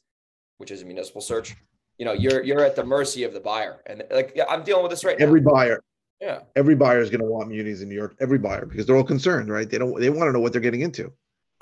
which 0.59 0.71
is 0.71 0.83
a 0.83 0.85
municipal 0.87 1.21
search, 1.21 1.55
you 1.99 2.05
know, 2.07 2.13
you're 2.13 2.43
you're 2.43 2.65
at 2.65 2.77
the 2.77 2.85
mercy 2.85 3.25
of 3.25 3.33
the 3.35 3.41
buyer. 3.41 3.83
And 3.87 4.03
like, 4.11 4.33
yeah, 4.37 4.45
I'm 4.49 4.63
dealing 4.65 4.83
with 4.83 4.91
this 4.93 5.05
right 5.05 5.19
now. 5.19 5.27
Every 5.27 5.41
buyer, 5.43 5.83
yeah. 6.21 6.41
every 6.57 6.75
buyer 6.75 7.01
is 7.01 7.11
going 7.11 7.21
to 7.21 7.27
want 7.27 7.49
munis 7.51 7.83
in 7.83 7.89
New 7.89 7.95
York. 7.97 8.17
Every 8.21 8.39
buyer 8.39 8.65
because 8.67 8.87
they're 8.87 8.97
all 8.97 9.05
concerned, 9.05 9.49
right? 9.51 9.69
They 9.69 9.79
don't 9.79 9.99
they 10.01 10.11
want 10.11 10.29
to 10.29 10.33
know 10.33 10.41
what 10.41 10.53
they're 10.53 10.63
getting 10.63 10.83
into. 10.83 11.13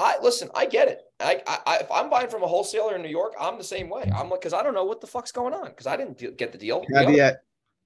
I 0.02 0.16
listen. 0.20 0.48
I 0.54 0.66
get 0.66 0.88
it. 0.88 1.02
I, 1.20 1.40
I, 1.46 1.58
I 1.64 1.76
if 1.78 1.90
I'm 1.90 2.10
buying 2.10 2.28
from 2.28 2.42
a 2.42 2.46
wholesaler 2.46 2.96
in 2.96 3.02
New 3.02 3.08
York, 3.08 3.34
I'm 3.40 3.56
the 3.56 3.64
same 3.64 3.88
way. 3.88 4.10
I'm 4.14 4.28
like, 4.28 4.40
because 4.40 4.52
I 4.52 4.62
don't 4.62 4.74
know 4.74 4.84
what 4.84 5.00
the 5.00 5.06
fuck's 5.06 5.30
going 5.30 5.54
on 5.54 5.66
because 5.66 5.86
I 5.86 5.96
didn't 5.96 6.18
de- 6.18 6.32
get 6.32 6.50
the 6.50 6.58
deal. 6.58 6.84
Caveat, 6.92 7.42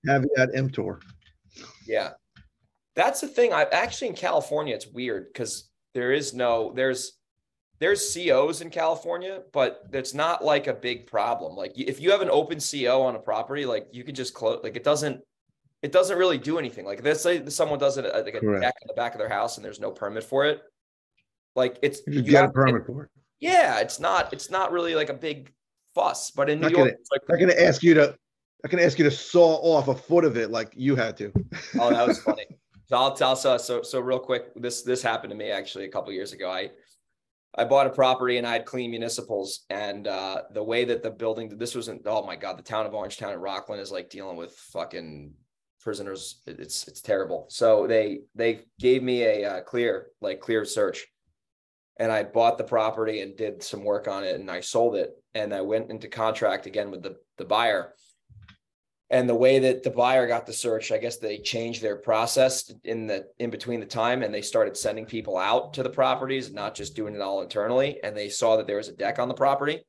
caveat 0.06 0.54
emptor. 0.54 1.00
Yeah. 1.86 2.12
That's 2.94 3.20
the 3.20 3.28
thing. 3.28 3.52
I 3.52 3.64
actually 3.64 4.08
in 4.08 4.14
California, 4.14 4.74
it's 4.74 4.86
weird 4.86 5.26
because 5.30 5.68
there 5.92 6.12
is 6.12 6.32
no 6.32 6.72
there's 6.74 7.18
there's 7.78 8.14
COs 8.14 8.62
in 8.62 8.70
California, 8.70 9.42
but 9.52 9.82
it's 9.92 10.14
not 10.14 10.42
like 10.42 10.66
a 10.66 10.72
big 10.72 11.06
problem. 11.06 11.54
Like 11.54 11.72
if 11.76 12.00
you 12.00 12.10
have 12.12 12.22
an 12.22 12.30
open 12.30 12.58
CO 12.60 13.02
on 13.02 13.14
a 13.14 13.18
property, 13.18 13.66
like 13.66 13.88
you 13.92 14.02
could 14.02 14.16
just 14.16 14.32
close. 14.32 14.60
Like 14.62 14.76
it 14.76 14.84
doesn't 14.84 15.20
it 15.82 15.92
doesn't 15.92 16.16
really 16.16 16.38
do 16.38 16.58
anything. 16.58 16.86
Like 16.86 17.04
let's 17.04 17.22
say 17.22 17.46
someone 17.50 17.78
does 17.78 17.98
it 17.98 18.06
at 18.06 18.24
like 18.24 18.34
a 18.34 18.40
Correct. 18.40 18.62
deck 18.62 18.74
in 18.80 18.88
the 18.88 18.94
back 18.94 19.12
of 19.12 19.18
their 19.18 19.28
house 19.28 19.58
and 19.58 19.64
there's 19.64 19.80
no 19.80 19.90
permit 19.90 20.24
for 20.24 20.46
it. 20.46 20.62
Like 21.56 21.78
it's 21.82 22.00
You 22.06 22.20
you 22.22 22.38
a 22.38 22.48
permit 22.50 22.86
for 22.86 23.04
it. 23.04 23.10
yeah, 23.40 23.80
it's 23.80 23.98
not 23.98 24.32
it's 24.32 24.50
not 24.50 24.70
really 24.72 24.94
like 24.94 25.08
a 25.08 25.14
big 25.14 25.52
fuss. 25.94 26.30
But 26.30 26.48
in 26.50 26.58
New 26.60 26.64
Not 26.64 26.72
York, 26.72 26.88
gonna- 26.88 26.96
it's 27.00 27.10
like 27.10 27.22
I'm 27.30 27.46
not 27.48 27.54
to 27.54 27.62
ask 27.64 27.82
you 27.82 27.94
to. 27.94 28.16
I'm 28.64 28.70
going 28.70 28.80
to 28.80 28.86
ask 28.86 28.98
you 28.98 29.04
to 29.04 29.10
saw 29.12 29.56
off 29.62 29.86
a 29.88 29.94
foot 29.94 30.24
of 30.24 30.36
it 30.36 30.50
like 30.50 30.72
you 30.74 30.96
had 30.96 31.16
to. 31.18 31.30
Oh, 31.78 31.90
that 31.90 32.06
was 32.06 32.20
funny. 32.22 32.46
So 32.88 32.96
I'll 32.96 33.14
tell 33.16 33.34
so 33.34 33.58
so 33.58 33.82
so 33.82 33.98
real 33.98 34.20
quick. 34.20 34.52
This 34.54 34.82
this 34.82 35.02
happened 35.02 35.30
to 35.32 35.36
me 35.36 35.50
actually 35.50 35.86
a 35.86 35.88
couple 35.88 36.12
years 36.12 36.32
ago. 36.32 36.48
I 36.48 36.70
I 37.56 37.64
bought 37.64 37.88
a 37.88 37.90
property 37.90 38.38
and 38.38 38.46
I 38.46 38.52
had 38.52 38.64
clean 38.64 38.90
municipals, 38.92 39.64
and 39.70 40.06
uh, 40.06 40.42
the 40.52 40.62
way 40.62 40.84
that 40.84 41.02
the 41.02 41.10
building 41.10 41.48
this 41.58 41.74
wasn't. 41.74 42.02
Oh 42.06 42.24
my 42.24 42.36
god, 42.36 42.56
the 42.56 42.62
town 42.62 42.86
of 42.86 42.92
Orangetown 42.92 43.32
and 43.32 43.42
Rockland 43.42 43.82
is 43.82 43.90
like 43.90 44.08
dealing 44.08 44.36
with 44.36 44.52
fucking 44.72 45.32
prisoners. 45.80 46.42
It's 46.46 46.86
it's 46.86 47.00
terrible. 47.02 47.46
So 47.48 47.88
they 47.88 48.20
they 48.36 48.60
gave 48.78 49.02
me 49.02 49.22
a 49.24 49.44
uh, 49.50 49.60
clear 49.62 50.08
like 50.20 50.38
clear 50.40 50.64
search, 50.64 51.06
and 51.98 52.12
I 52.12 52.24
bought 52.24 52.58
the 52.58 52.64
property 52.64 53.20
and 53.20 53.36
did 53.36 53.62
some 53.62 53.84
work 53.84 54.08
on 54.08 54.24
it, 54.24 54.38
and 54.38 54.50
I 54.50 54.60
sold 54.60 54.96
it, 54.96 55.12
and 55.34 55.54
I 55.54 55.62
went 55.62 55.90
into 55.90 56.08
contract 56.08 56.66
again 56.66 56.90
with 56.90 57.02
the 57.02 57.16
the 57.38 57.44
buyer. 57.44 57.94
And 59.08 59.28
the 59.28 59.36
way 59.36 59.60
that 59.60 59.84
the 59.84 59.90
buyer 59.90 60.26
got 60.26 60.46
the 60.46 60.52
search 60.52 60.90
i 60.90 60.98
guess 60.98 61.18
they 61.18 61.38
changed 61.38 61.80
their 61.80 61.94
process 61.94 62.72
in 62.82 63.06
the 63.06 63.26
in 63.38 63.50
between 63.50 63.78
the 63.78 63.86
time 63.86 64.24
and 64.24 64.34
they 64.34 64.42
started 64.42 64.76
sending 64.76 65.06
people 65.06 65.36
out 65.36 65.74
to 65.74 65.84
the 65.84 65.90
properties 65.90 66.52
not 66.52 66.74
just 66.74 66.96
doing 66.96 67.14
it 67.14 67.20
all 67.20 67.40
internally 67.40 68.00
and 68.02 68.16
they 68.16 68.28
saw 68.28 68.56
that 68.56 68.66
there 68.66 68.78
was 68.78 68.88
a 68.88 68.96
deck 68.96 69.20
on 69.20 69.28
the 69.28 69.34
property. 69.34 69.80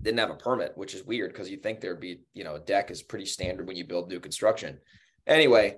Didn't 0.00 0.20
have 0.20 0.30
a 0.30 0.36
permit 0.36 0.72
which 0.74 0.94
is 0.94 1.04
weird 1.04 1.32
because 1.32 1.50
you 1.50 1.58
think 1.58 1.80
there'd 1.80 2.00
be 2.00 2.20
you 2.32 2.44
know 2.44 2.54
a 2.54 2.60
deck 2.60 2.90
is 2.90 3.02
pretty 3.02 3.26
standard 3.26 3.66
when 3.66 3.76
you 3.76 3.84
build 3.84 4.08
new 4.08 4.20
construction. 4.20 4.78
Anyway 5.26 5.76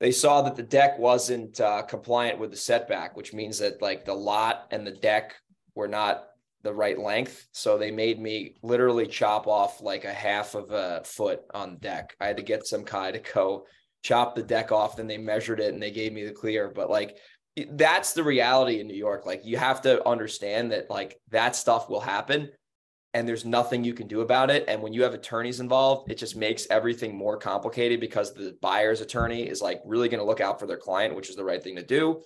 they 0.00 0.12
saw 0.12 0.42
that 0.42 0.56
the 0.56 0.62
deck 0.62 0.98
wasn't 0.98 1.60
uh, 1.60 1.82
compliant 1.82 2.38
with 2.38 2.50
the 2.50 2.56
setback 2.56 3.16
which 3.16 3.32
means 3.32 3.58
that 3.58 3.80
like 3.80 4.04
the 4.04 4.14
lot 4.14 4.66
and 4.70 4.86
the 4.86 4.92
deck 4.92 5.34
were 5.74 5.88
not 5.88 6.24
the 6.66 6.74
right 6.74 6.98
length. 6.98 7.46
So 7.52 7.78
they 7.78 7.92
made 7.92 8.20
me 8.20 8.56
literally 8.60 9.06
chop 9.06 9.46
off 9.46 9.80
like 9.80 10.04
a 10.04 10.12
half 10.12 10.56
of 10.56 10.72
a 10.72 11.02
foot 11.04 11.42
on 11.54 11.74
the 11.74 11.78
deck. 11.78 12.16
I 12.20 12.26
had 12.26 12.36
to 12.38 12.42
get 12.42 12.66
some 12.66 12.82
guy 12.82 13.12
to 13.12 13.20
go 13.34 13.66
chop 14.02 14.34
the 14.34 14.42
deck 14.42 14.72
off. 14.72 14.96
Then 14.96 15.06
they 15.06 15.16
measured 15.16 15.60
it 15.60 15.72
and 15.72 15.80
they 15.80 15.92
gave 15.92 16.12
me 16.12 16.24
the 16.24 16.32
clear. 16.32 16.68
But 16.74 16.90
like 16.90 17.18
that's 17.70 18.14
the 18.14 18.24
reality 18.24 18.80
in 18.80 18.88
New 18.88 18.96
York. 18.96 19.26
Like 19.26 19.44
you 19.44 19.58
have 19.58 19.80
to 19.82 20.06
understand 20.06 20.72
that 20.72 20.90
like 20.90 21.20
that 21.30 21.54
stuff 21.54 21.88
will 21.88 22.00
happen. 22.00 22.50
And 23.16 23.26
there's 23.26 23.46
nothing 23.46 23.82
you 23.82 23.94
can 23.94 24.06
do 24.06 24.20
about 24.20 24.50
it. 24.50 24.66
And 24.68 24.82
when 24.82 24.92
you 24.92 25.02
have 25.02 25.14
attorneys 25.14 25.58
involved, 25.58 26.10
it 26.10 26.18
just 26.18 26.36
makes 26.36 26.66
everything 26.68 27.16
more 27.16 27.38
complicated 27.38 27.98
because 27.98 28.34
the 28.34 28.58
buyer's 28.60 29.00
attorney 29.00 29.48
is 29.48 29.62
like 29.62 29.80
really 29.86 30.10
going 30.10 30.20
to 30.20 30.26
look 30.26 30.42
out 30.42 30.60
for 30.60 30.66
their 30.66 30.76
client, 30.76 31.16
which 31.16 31.30
is 31.30 31.34
the 31.34 31.42
right 31.42 31.64
thing 31.64 31.76
to 31.76 31.82
do. 31.82 32.22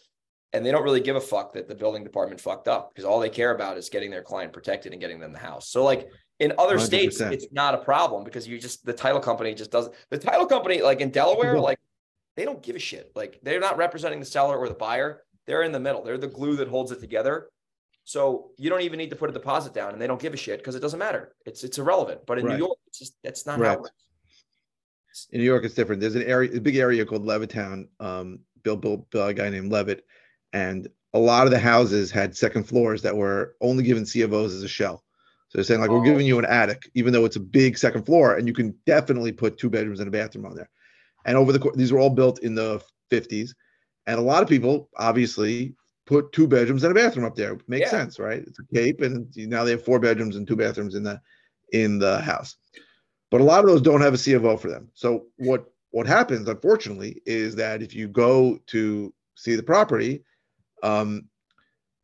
And 0.52 0.66
they 0.66 0.72
don't 0.72 0.82
really 0.82 1.00
give 1.00 1.14
a 1.14 1.20
fuck 1.20 1.52
that 1.52 1.68
the 1.68 1.76
building 1.76 2.02
department 2.02 2.40
fucked 2.40 2.66
up 2.66 2.90
because 2.92 3.04
all 3.04 3.20
they 3.20 3.30
care 3.30 3.54
about 3.54 3.78
is 3.78 3.88
getting 3.88 4.10
their 4.10 4.24
client 4.24 4.52
protected 4.52 4.90
and 4.90 5.00
getting 5.00 5.20
them 5.20 5.32
the 5.32 5.38
house. 5.38 5.68
So 5.68 5.84
like 5.84 6.08
in 6.40 6.54
other 6.58 6.76
100%. 6.76 6.80
states, 6.80 7.20
it's 7.20 7.46
not 7.52 7.74
a 7.74 7.78
problem 7.78 8.24
because 8.24 8.48
you 8.48 8.58
just 8.58 8.84
the 8.84 8.92
title 8.92 9.20
company 9.20 9.54
just 9.54 9.70
doesn't 9.70 9.94
the 10.10 10.18
title 10.18 10.46
company 10.46 10.82
like 10.82 11.00
in 11.00 11.10
Delaware, 11.10 11.60
like 11.60 11.78
they 12.34 12.44
don't 12.44 12.64
give 12.64 12.74
a 12.74 12.80
shit. 12.80 13.12
Like 13.14 13.38
they're 13.44 13.60
not 13.60 13.76
representing 13.76 14.18
the 14.18 14.26
seller 14.26 14.58
or 14.58 14.68
the 14.68 14.74
buyer. 14.74 15.22
They're 15.46 15.62
in 15.62 15.70
the 15.70 15.78
middle. 15.78 16.02
They're 16.02 16.18
the 16.18 16.26
glue 16.26 16.56
that 16.56 16.66
holds 16.66 16.90
it 16.90 16.98
together. 16.98 17.46
So 18.10 18.50
you 18.58 18.70
don't 18.70 18.80
even 18.80 18.98
need 18.98 19.10
to 19.10 19.14
put 19.14 19.30
a 19.30 19.32
deposit 19.32 19.72
down, 19.72 19.92
and 19.92 20.02
they 20.02 20.08
don't 20.08 20.20
give 20.20 20.34
a 20.34 20.36
shit 20.36 20.58
because 20.58 20.74
it 20.74 20.80
doesn't 20.80 20.98
matter. 20.98 21.36
It's 21.46 21.62
it's 21.62 21.78
irrelevant. 21.78 22.22
But 22.26 22.40
in 22.40 22.44
right. 22.44 22.54
New 22.54 22.64
York, 22.66 22.78
it's 22.88 22.98
just 22.98 23.14
that's 23.22 23.46
not 23.46 23.60
right. 23.60 23.68
how 23.68 23.74
it 23.74 23.80
works. 23.82 25.28
In 25.30 25.38
New 25.38 25.44
York, 25.44 25.64
it's 25.64 25.76
different. 25.76 26.00
There's 26.00 26.16
an 26.16 26.24
area, 26.24 26.56
a 26.56 26.60
big 26.60 26.74
area 26.74 27.06
called 27.06 27.24
Levittown, 27.24 27.86
um, 28.00 28.40
built, 28.64 28.82
built 28.82 29.08
by 29.12 29.30
a 29.30 29.32
guy 29.32 29.48
named 29.48 29.70
Levitt, 29.70 30.04
and 30.52 30.88
a 31.14 31.20
lot 31.20 31.46
of 31.46 31.52
the 31.52 31.58
houses 31.60 32.10
had 32.10 32.36
second 32.36 32.64
floors 32.64 33.00
that 33.02 33.16
were 33.16 33.54
only 33.60 33.84
given 33.84 34.04
C 34.04 34.22
of 34.22 34.34
Os 34.34 34.54
as 34.54 34.64
a 34.64 34.68
shell. 34.68 35.04
So 35.46 35.58
they're 35.58 35.64
saying 35.64 35.80
like 35.80 35.90
oh. 35.90 35.98
we're 36.00 36.04
giving 36.04 36.26
you 36.26 36.40
an 36.40 36.46
attic, 36.46 36.90
even 36.94 37.12
though 37.12 37.26
it's 37.26 37.36
a 37.36 37.40
big 37.40 37.78
second 37.78 38.06
floor, 38.06 38.34
and 38.34 38.48
you 38.48 38.54
can 38.54 38.74
definitely 38.86 39.30
put 39.30 39.56
two 39.56 39.70
bedrooms 39.70 40.00
and 40.00 40.08
a 40.08 40.10
bathroom 40.10 40.46
on 40.46 40.56
there. 40.56 40.68
And 41.26 41.38
over 41.38 41.52
the 41.52 41.60
course, 41.60 41.76
these 41.76 41.92
were 41.92 42.00
all 42.00 42.10
built 42.10 42.40
in 42.40 42.56
the 42.56 42.82
50s, 43.12 43.50
and 44.08 44.18
a 44.18 44.22
lot 44.22 44.42
of 44.42 44.48
people 44.48 44.88
obviously 44.96 45.76
put 46.10 46.32
two 46.32 46.48
bedrooms 46.48 46.82
and 46.82 46.90
a 46.90 46.94
bathroom 46.94 47.24
up 47.24 47.36
there. 47.36 47.56
Makes 47.68 47.92
yeah. 47.92 47.98
sense, 47.98 48.18
right? 48.18 48.42
It's 48.44 48.58
a 48.58 48.74
cape, 48.74 49.00
and 49.00 49.28
now 49.36 49.62
they 49.62 49.70
have 49.70 49.84
four 49.84 50.00
bedrooms 50.00 50.34
and 50.34 50.46
two 50.46 50.56
bathrooms 50.56 50.96
in 50.96 51.04
the 51.04 51.20
in 51.72 52.00
the 52.00 52.20
house. 52.20 52.56
But 53.30 53.40
a 53.40 53.44
lot 53.44 53.60
of 53.60 53.66
those 53.66 53.80
don't 53.80 54.00
have 54.00 54.12
a 54.12 54.18
C 54.18 54.32
of 54.32 54.44
O 54.44 54.56
for 54.56 54.68
them. 54.68 54.88
So 54.92 55.26
what 55.36 55.72
what 55.92 56.08
happens, 56.08 56.48
unfortunately, 56.48 57.22
is 57.26 57.54
that 57.56 57.80
if 57.80 57.94
you 57.94 58.08
go 58.08 58.58
to 58.66 59.14
see 59.36 59.54
the 59.54 59.62
property, 59.62 60.24
um, 60.82 61.28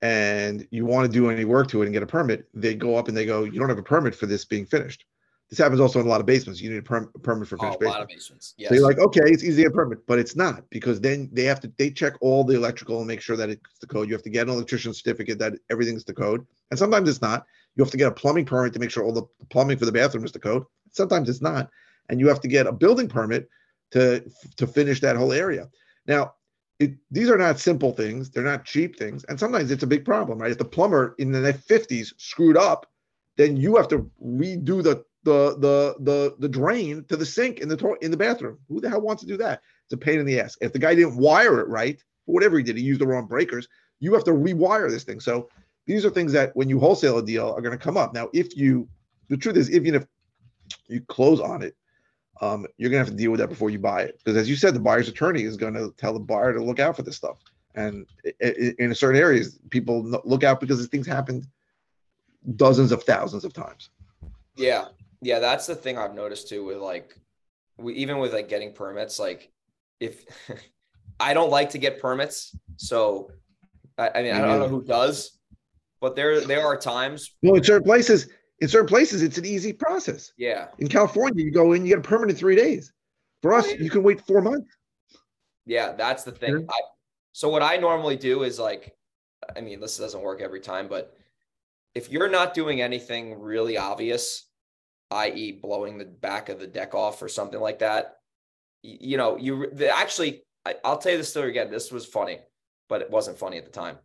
and 0.02 0.68
you 0.70 0.86
want 0.86 1.10
to 1.10 1.12
do 1.12 1.28
any 1.28 1.44
work 1.44 1.66
to 1.68 1.82
it 1.82 1.86
and 1.86 1.92
get 1.92 2.04
a 2.04 2.06
permit, 2.06 2.46
they 2.54 2.76
go 2.76 2.94
up 2.94 3.08
and 3.08 3.16
they 3.16 3.26
go, 3.26 3.42
you 3.42 3.58
don't 3.58 3.68
have 3.68 3.78
a 3.78 3.82
permit 3.82 4.14
for 4.14 4.26
this 4.26 4.44
being 4.44 4.66
finished. 4.66 5.04
This 5.48 5.58
happens 5.60 5.80
also 5.80 6.00
in 6.00 6.06
a 6.06 6.08
lot 6.08 6.20
of 6.20 6.26
basements. 6.26 6.60
You 6.60 6.70
need 6.70 6.78
a, 6.78 6.82
per- 6.82 7.08
a 7.14 7.18
permit 7.20 7.46
for 7.46 7.56
finished 7.56 7.78
oh, 7.80 7.86
a 7.86 7.88
lot 7.88 8.02
of 8.02 8.08
basements. 8.08 8.54
Yes. 8.56 8.70
So 8.70 8.74
you're 8.74 8.84
like, 8.84 8.98
okay, 8.98 9.20
it's 9.24 9.44
easy 9.44 9.62
to 9.62 9.68
get 9.68 9.72
a 9.72 9.74
permit, 9.74 10.04
but 10.06 10.18
it's 10.18 10.34
not 10.34 10.68
because 10.70 11.00
then 11.00 11.28
they 11.32 11.44
have 11.44 11.60
to 11.60 11.72
they 11.78 11.90
check 11.90 12.14
all 12.20 12.42
the 12.42 12.56
electrical 12.56 12.98
and 12.98 13.06
make 13.06 13.20
sure 13.20 13.36
that 13.36 13.48
it's 13.48 13.78
the 13.80 13.86
code. 13.86 14.08
You 14.08 14.14
have 14.14 14.24
to 14.24 14.30
get 14.30 14.48
an 14.48 14.54
electrician 14.54 14.92
certificate 14.92 15.38
that 15.38 15.54
everything's 15.70 16.04
the 16.04 16.14
code, 16.14 16.44
and 16.70 16.78
sometimes 16.78 17.08
it's 17.08 17.22
not. 17.22 17.46
You 17.76 17.84
have 17.84 17.92
to 17.92 17.96
get 17.96 18.08
a 18.08 18.12
plumbing 18.12 18.44
permit 18.44 18.72
to 18.72 18.80
make 18.80 18.90
sure 18.90 19.04
all 19.04 19.12
the 19.12 19.22
plumbing 19.50 19.78
for 19.78 19.84
the 19.84 19.92
bathroom 19.92 20.24
is 20.24 20.32
the 20.32 20.40
code. 20.40 20.64
Sometimes 20.90 21.28
it's 21.28 21.42
not, 21.42 21.70
and 22.08 22.18
you 22.18 22.26
have 22.26 22.40
to 22.40 22.48
get 22.48 22.66
a 22.66 22.72
building 22.72 23.08
permit 23.08 23.48
to 23.92 24.28
to 24.56 24.66
finish 24.66 25.00
that 25.00 25.16
whole 25.16 25.32
area. 25.32 25.68
Now, 26.08 26.34
it, 26.80 26.94
these 27.12 27.30
are 27.30 27.38
not 27.38 27.60
simple 27.60 27.92
things; 27.92 28.30
they're 28.30 28.42
not 28.42 28.64
cheap 28.64 28.96
things, 28.96 29.22
and 29.24 29.38
sometimes 29.38 29.70
it's 29.70 29.84
a 29.84 29.86
big 29.86 30.04
problem, 30.04 30.40
right? 30.40 30.50
If 30.50 30.58
the 30.58 30.64
plumber 30.64 31.14
in 31.18 31.30
the 31.30 31.52
50s 31.52 32.14
screwed 32.16 32.56
up, 32.56 32.90
then 33.36 33.56
you 33.56 33.76
have 33.76 33.86
to 33.88 34.10
redo 34.20 34.82
the 34.82 35.04
the 35.26 35.56
the 35.58 35.96
the 36.00 36.36
the 36.38 36.48
drain 36.48 37.04
to 37.08 37.16
the 37.16 37.26
sink 37.26 37.58
in 37.58 37.68
the 37.68 37.76
to- 37.76 37.98
in 38.00 38.12
the 38.12 38.16
bathroom. 38.16 38.58
Who 38.68 38.80
the 38.80 38.88
hell 38.88 39.00
wants 39.00 39.22
to 39.22 39.28
do 39.28 39.36
that? 39.38 39.60
It's 39.84 39.92
a 39.92 39.96
pain 39.96 40.20
in 40.20 40.26
the 40.26 40.40
ass. 40.40 40.56
If 40.60 40.72
the 40.72 40.78
guy 40.78 40.94
didn't 40.94 41.16
wire 41.16 41.60
it 41.60 41.68
right, 41.68 42.02
whatever 42.26 42.56
he 42.56 42.62
did, 42.62 42.76
he 42.76 42.82
used 42.82 43.00
the 43.00 43.06
wrong 43.06 43.26
breakers. 43.26 43.68
You 43.98 44.14
have 44.14 44.24
to 44.24 44.30
rewire 44.30 44.88
this 44.88 45.02
thing. 45.02 45.18
So 45.20 45.48
these 45.86 46.04
are 46.04 46.10
things 46.10 46.32
that 46.32 46.54
when 46.54 46.68
you 46.68 46.78
wholesale 46.78 47.18
a 47.18 47.24
deal 47.24 47.50
are 47.50 47.60
going 47.60 47.76
to 47.76 47.84
come 47.84 47.96
up. 47.96 48.14
Now, 48.14 48.28
if 48.32 48.56
you, 48.56 48.88
the 49.28 49.36
truth 49.36 49.56
is, 49.56 49.70
even 49.70 49.96
if 49.96 50.06
you 50.88 51.00
close 51.02 51.40
on 51.40 51.62
it, 51.62 51.76
um, 52.40 52.66
you're 52.76 52.90
going 52.90 53.02
to 53.02 53.06
have 53.10 53.16
to 53.16 53.20
deal 53.20 53.30
with 53.32 53.40
that 53.40 53.48
before 53.48 53.70
you 53.70 53.78
buy 53.78 54.02
it. 54.02 54.18
Because 54.18 54.36
as 54.36 54.48
you 54.48 54.56
said, 54.56 54.74
the 54.74 54.80
buyer's 54.80 55.08
attorney 55.08 55.42
is 55.42 55.56
going 55.56 55.74
to 55.74 55.92
tell 55.96 56.12
the 56.12 56.20
buyer 56.20 56.52
to 56.52 56.62
look 56.62 56.78
out 56.78 56.94
for 56.96 57.02
this 57.02 57.16
stuff. 57.16 57.38
And 57.74 58.06
in 58.40 58.94
certain 58.94 59.20
areas, 59.20 59.58
people 59.70 60.04
look 60.24 60.44
out 60.44 60.60
because 60.60 60.78
these 60.78 60.88
things 60.88 61.06
happened 61.06 61.46
dozens 62.56 62.92
of 62.92 63.02
thousands 63.02 63.44
of 63.44 63.52
times. 63.52 63.90
Yeah, 64.56 64.86
yeah, 65.20 65.38
that's 65.38 65.66
the 65.66 65.74
thing 65.74 65.98
I've 65.98 66.14
noticed 66.14 66.48
too 66.48 66.64
with 66.64 66.78
like 66.78 67.18
we, 67.78 67.94
even 67.94 68.18
with 68.18 68.32
like 68.32 68.48
getting 68.48 68.72
permits, 68.72 69.18
like 69.18 69.50
if 70.00 70.24
I 71.20 71.34
don't 71.34 71.50
like 71.50 71.70
to 71.70 71.78
get 71.78 72.00
permits, 72.00 72.56
so 72.76 73.30
I, 73.98 74.10
I 74.14 74.22
mean 74.22 74.34
I 74.34 74.40
don't 74.40 74.60
know 74.60 74.68
who 74.68 74.84
does, 74.84 75.38
but 76.00 76.16
there 76.16 76.40
there 76.40 76.66
are 76.66 76.76
times. 76.76 77.34
Well, 77.42 77.54
in 77.54 77.64
certain 77.64 77.84
places, 77.84 78.28
in 78.60 78.68
certain 78.68 78.88
places, 78.88 79.22
it's 79.22 79.38
an 79.38 79.44
easy 79.44 79.72
process. 79.72 80.32
Yeah. 80.36 80.68
In 80.78 80.88
California, 80.88 81.44
you 81.44 81.50
go 81.50 81.72
in, 81.72 81.84
you 81.84 81.90
get 81.90 81.98
a 81.98 82.08
permit 82.08 82.30
in 82.30 82.36
three 82.36 82.56
days. 82.56 82.92
For 83.42 83.52
us, 83.52 83.70
you 83.72 83.90
can 83.90 84.02
wait 84.02 84.20
four 84.26 84.40
months. 84.40 84.74
Yeah, 85.66 85.92
that's 85.92 86.24
the 86.24 86.32
thing. 86.32 86.66
I, 86.68 86.80
so 87.32 87.48
what 87.48 87.62
I 87.62 87.76
normally 87.76 88.16
do 88.16 88.44
is 88.44 88.58
like, 88.58 88.96
I 89.54 89.60
mean, 89.60 89.80
this 89.80 89.98
doesn't 89.98 90.22
work 90.22 90.40
every 90.40 90.60
time, 90.60 90.88
but 90.88 91.14
if 91.94 92.10
you're 92.10 92.30
not 92.30 92.54
doing 92.54 92.80
anything 92.80 93.38
really 93.40 93.76
obvious, 93.76 94.45
i.e., 95.10 95.52
blowing 95.52 95.98
the 95.98 96.04
back 96.04 96.48
of 96.48 96.58
the 96.58 96.66
deck 96.66 96.94
off 96.94 97.22
or 97.22 97.28
something 97.28 97.60
like 97.60 97.80
that. 97.80 98.16
You 98.82 99.16
know, 99.16 99.36
you 99.36 99.70
actually, 99.94 100.42
I, 100.64 100.74
will 100.84 100.98
tell 100.98 101.12
you 101.12 101.18
the 101.18 101.24
story 101.24 101.50
again. 101.50 101.70
This 101.70 101.90
was 101.90 102.06
funny, 102.06 102.38
but 102.88 103.02
it 103.02 103.10
wasn't 103.10 103.38
funny 103.38 103.58
at 103.58 103.64
the 103.64 103.70
time. 103.70 103.98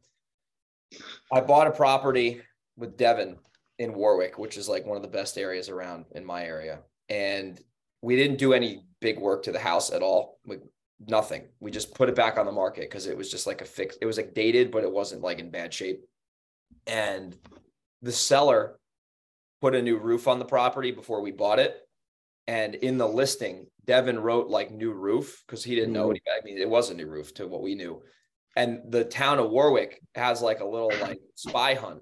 I 1.31 1.41
bought 1.41 1.67
a 1.67 1.71
property 1.71 2.41
with 2.77 2.97
Devin 2.97 3.37
in 3.79 3.93
Warwick, 3.93 4.37
which 4.37 4.57
is 4.57 4.69
like 4.69 4.85
one 4.85 4.97
of 4.97 5.03
the 5.03 5.09
best 5.09 5.37
areas 5.37 5.69
around 5.69 6.05
in 6.11 6.25
my 6.25 6.45
area. 6.45 6.79
And 7.09 7.59
we 8.01 8.15
didn't 8.15 8.37
do 8.37 8.53
any 8.53 8.83
big 8.99 9.19
work 9.19 9.43
to 9.43 9.51
the 9.51 9.59
house 9.59 9.91
at 9.91 10.01
all. 10.01 10.39
We, 10.45 10.57
nothing. 11.07 11.43
We 11.59 11.71
just 11.71 11.95
put 11.95 12.09
it 12.09 12.15
back 12.15 12.37
on 12.37 12.45
the 12.45 12.51
market 12.51 12.81
because 12.81 13.07
it 13.07 13.17
was 13.17 13.31
just 13.31 13.47
like 13.47 13.61
a 13.61 13.65
fix. 13.65 13.97
It 14.01 14.05
was 14.05 14.17
like 14.17 14.33
dated, 14.33 14.71
but 14.71 14.83
it 14.83 14.91
wasn't 14.91 15.21
like 15.21 15.39
in 15.39 15.49
bad 15.49 15.73
shape. 15.73 16.03
And 16.87 17.35
the 18.01 18.11
seller 18.11 18.79
put 19.61 19.75
a 19.75 19.81
new 19.81 19.97
roof 19.97 20.27
on 20.27 20.39
the 20.39 20.45
property 20.45 20.91
before 20.91 21.21
we 21.21 21.31
bought 21.31 21.59
it. 21.59 21.77
And 22.47 22.75
in 22.75 22.97
the 22.97 23.07
listing, 23.07 23.67
Devin 23.85 24.19
wrote 24.19 24.47
like 24.47 24.71
new 24.71 24.91
roof 24.91 25.43
because 25.45 25.63
he 25.63 25.75
didn't 25.75 25.93
know 25.93 26.07
what 26.07 26.17
mm. 26.17 26.21
he, 26.25 26.31
I 26.31 26.43
mean, 26.43 26.57
it 26.57 26.69
was 26.69 26.89
a 26.89 26.95
new 26.95 27.07
roof 27.07 27.33
to 27.35 27.47
what 27.47 27.61
we 27.61 27.75
knew. 27.75 28.01
And 28.55 28.91
the 28.91 29.05
town 29.05 29.39
of 29.39 29.49
Warwick 29.49 30.01
has 30.15 30.41
like 30.41 30.59
a 30.59 30.65
little 30.65 30.91
like 30.99 31.21
spy 31.35 31.75
hunt 31.75 32.01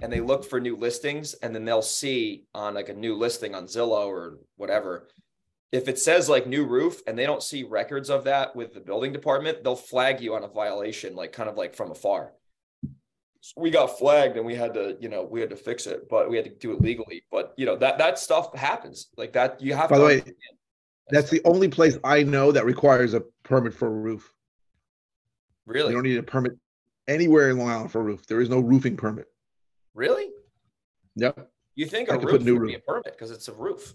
and 0.00 0.12
they 0.12 0.20
look 0.20 0.44
for 0.44 0.60
new 0.60 0.76
listings 0.76 1.34
and 1.34 1.54
then 1.54 1.64
they'll 1.64 1.82
see 1.82 2.44
on 2.54 2.74
like 2.74 2.88
a 2.88 2.94
new 2.94 3.16
listing 3.16 3.54
on 3.54 3.64
Zillow 3.64 4.06
or 4.06 4.38
whatever. 4.56 5.08
If 5.72 5.88
it 5.88 5.98
says 5.98 6.28
like 6.28 6.46
new 6.46 6.66
roof 6.66 7.00
and 7.06 7.18
they 7.18 7.26
don't 7.26 7.42
see 7.42 7.62
records 7.64 8.10
of 8.10 8.24
that 8.24 8.54
with 8.54 8.74
the 8.74 8.80
building 8.80 9.12
department, 9.12 9.64
they'll 9.64 9.74
flag 9.74 10.20
you 10.20 10.34
on 10.34 10.44
a 10.44 10.48
violation, 10.48 11.16
like 11.16 11.32
kind 11.32 11.48
of 11.48 11.56
like 11.56 11.74
from 11.74 11.90
afar 11.90 12.34
we 13.56 13.70
got 13.70 13.98
flagged 13.98 14.36
and 14.36 14.46
we 14.46 14.54
had 14.54 14.74
to, 14.74 14.96
you 15.00 15.08
know, 15.08 15.22
we 15.24 15.40
had 15.40 15.50
to 15.50 15.56
fix 15.56 15.86
it, 15.86 16.08
but 16.08 16.30
we 16.30 16.36
had 16.36 16.44
to 16.44 16.50
do 16.50 16.72
it 16.72 16.80
legally. 16.80 17.22
But 17.30 17.54
you 17.56 17.66
know, 17.66 17.76
that 17.76 17.98
that 17.98 18.18
stuff 18.18 18.54
happens. 18.54 19.08
Like 19.16 19.32
that 19.32 19.60
you 19.60 19.74
have 19.74 19.90
By 19.90 19.96
to 19.96 20.00
the 20.00 20.06
way, 20.06 20.22
that's 21.08 21.30
the 21.30 21.42
only 21.44 21.68
place 21.68 21.98
I 22.04 22.22
know 22.22 22.52
that 22.52 22.64
requires 22.64 23.14
a 23.14 23.22
permit 23.42 23.74
for 23.74 23.88
a 23.88 23.90
roof. 23.90 24.32
Really? 25.66 25.90
You 25.90 25.96
don't 25.96 26.04
need 26.04 26.18
a 26.18 26.22
permit 26.22 26.52
anywhere 27.08 27.50
in 27.50 27.58
Long 27.58 27.68
Island 27.68 27.92
for 27.92 28.00
a 28.00 28.04
roof. 28.04 28.26
There 28.26 28.40
is 28.40 28.48
no 28.48 28.60
roofing 28.60 28.96
permit. 28.96 29.26
Really? 29.94 30.30
Yep. 31.16 31.50
You 31.74 31.86
think 31.86 32.10
a 32.10 32.18
roof 32.18 32.32
would 32.32 32.46
roof. 32.46 32.68
be 32.68 32.74
a 32.74 32.80
permit 32.80 33.12
because 33.12 33.30
it's 33.30 33.48
a 33.48 33.54
roof? 33.54 33.94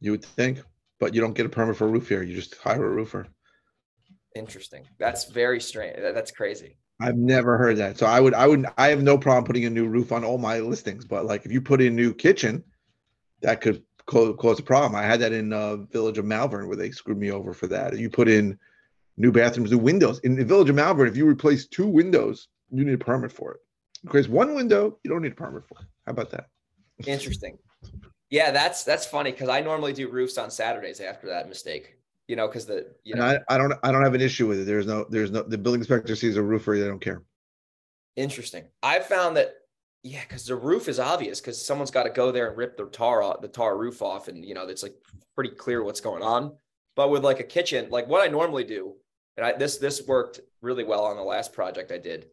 You 0.00 0.12
would 0.12 0.24
think, 0.24 0.62
but 0.98 1.14
you 1.14 1.20
don't 1.20 1.34
get 1.34 1.46
a 1.46 1.48
permit 1.48 1.76
for 1.76 1.86
a 1.86 1.90
roof 1.90 2.08
here. 2.08 2.22
You 2.22 2.34
just 2.34 2.56
hire 2.56 2.84
a 2.84 2.90
roofer. 2.90 3.28
Interesting. 4.34 4.84
That's 4.98 5.26
very 5.26 5.60
strange. 5.60 5.96
That's 6.00 6.30
crazy. 6.30 6.78
I've 7.02 7.16
never 7.16 7.58
heard 7.58 7.76
that. 7.78 7.98
So 7.98 8.06
I 8.06 8.20
would, 8.20 8.34
I 8.34 8.46
would, 8.46 8.66
I 8.78 8.88
have 8.88 9.02
no 9.02 9.18
problem 9.18 9.44
putting 9.44 9.64
a 9.64 9.70
new 9.70 9.88
roof 9.88 10.12
on 10.12 10.24
all 10.24 10.38
my 10.38 10.60
listings. 10.60 11.04
But 11.04 11.26
like, 11.26 11.44
if 11.44 11.52
you 11.52 11.60
put 11.60 11.80
in 11.80 11.96
new 11.96 12.14
kitchen, 12.14 12.62
that 13.40 13.60
could 13.60 13.82
cause, 14.06 14.34
cause 14.38 14.60
a 14.60 14.62
problem. 14.62 14.94
I 14.94 15.02
had 15.02 15.20
that 15.20 15.32
in 15.32 15.52
uh, 15.52 15.76
Village 15.76 16.18
of 16.18 16.24
Malverne 16.24 16.68
where 16.68 16.76
they 16.76 16.90
screwed 16.90 17.18
me 17.18 17.30
over 17.30 17.52
for 17.52 17.66
that. 17.68 17.98
You 17.98 18.08
put 18.08 18.28
in 18.28 18.58
new 19.16 19.32
bathrooms, 19.32 19.72
new 19.72 19.78
windows 19.78 20.20
in 20.20 20.36
the 20.36 20.44
Village 20.44 20.70
of 20.70 20.76
Malverne. 20.76 21.08
If 21.08 21.16
you 21.16 21.26
replace 21.26 21.66
two 21.66 21.88
windows, 21.88 22.48
you 22.70 22.84
need 22.84 22.94
a 22.94 22.98
permit 22.98 23.32
for 23.32 23.52
it. 23.54 23.60
Because 24.04 24.28
one 24.28 24.54
window, 24.54 24.98
you 25.02 25.10
don't 25.10 25.22
need 25.22 25.32
a 25.32 25.36
permit 25.36 25.64
for. 25.64 25.78
It. 25.80 25.86
How 26.06 26.12
about 26.12 26.30
that? 26.30 26.48
Interesting. 27.06 27.58
Yeah, 28.30 28.50
that's 28.50 28.84
that's 28.84 29.04
funny 29.04 29.30
because 29.30 29.50
I 29.50 29.60
normally 29.60 29.92
do 29.92 30.08
roofs 30.08 30.38
on 30.38 30.50
Saturdays 30.50 31.00
after 31.00 31.26
that 31.26 31.48
mistake 31.48 31.98
you 32.32 32.36
know, 32.36 32.46
because 32.46 32.64
the 32.64 32.86
you 33.04 33.14
know 33.14 33.26
I, 33.26 33.54
I 33.54 33.58
don't 33.58 33.74
I 33.82 33.92
don't 33.92 34.02
have 34.02 34.14
an 34.14 34.22
issue 34.22 34.48
with 34.48 34.60
it. 34.60 34.64
There's 34.64 34.86
no 34.86 35.04
there's 35.10 35.30
no 35.30 35.42
the 35.42 35.58
building 35.58 35.82
inspector 35.82 36.16
sees 36.16 36.38
a 36.38 36.42
roofer, 36.42 36.78
they 36.78 36.86
don't 36.86 36.98
care. 36.98 37.22
Interesting. 38.16 38.64
I 38.82 39.00
found 39.00 39.36
that 39.36 39.52
yeah, 40.02 40.22
because 40.26 40.46
the 40.46 40.56
roof 40.56 40.88
is 40.88 40.98
obvious 40.98 41.42
because 41.42 41.62
someone's 41.62 41.90
got 41.90 42.04
to 42.04 42.08
go 42.08 42.32
there 42.32 42.48
and 42.48 42.56
rip 42.56 42.78
the 42.78 42.86
tar 42.86 43.22
off, 43.22 43.42
the 43.42 43.48
tar 43.48 43.76
roof 43.76 44.00
off, 44.00 44.28
and 44.28 44.46
you 44.46 44.54
know 44.54 44.66
it's 44.66 44.82
like 44.82 44.94
pretty 45.34 45.50
clear 45.50 45.84
what's 45.84 46.00
going 46.00 46.22
on. 46.22 46.56
But 46.96 47.10
with 47.10 47.22
like 47.22 47.40
a 47.40 47.44
kitchen, 47.44 47.90
like 47.90 48.08
what 48.08 48.26
I 48.26 48.28
normally 48.28 48.64
do, 48.64 48.94
and 49.36 49.44
I 49.44 49.52
this 49.52 49.76
this 49.76 50.00
worked 50.06 50.40
really 50.62 50.84
well 50.84 51.04
on 51.04 51.16
the 51.16 51.22
last 51.22 51.52
project 51.52 51.92
I 51.92 51.98
did, 51.98 52.28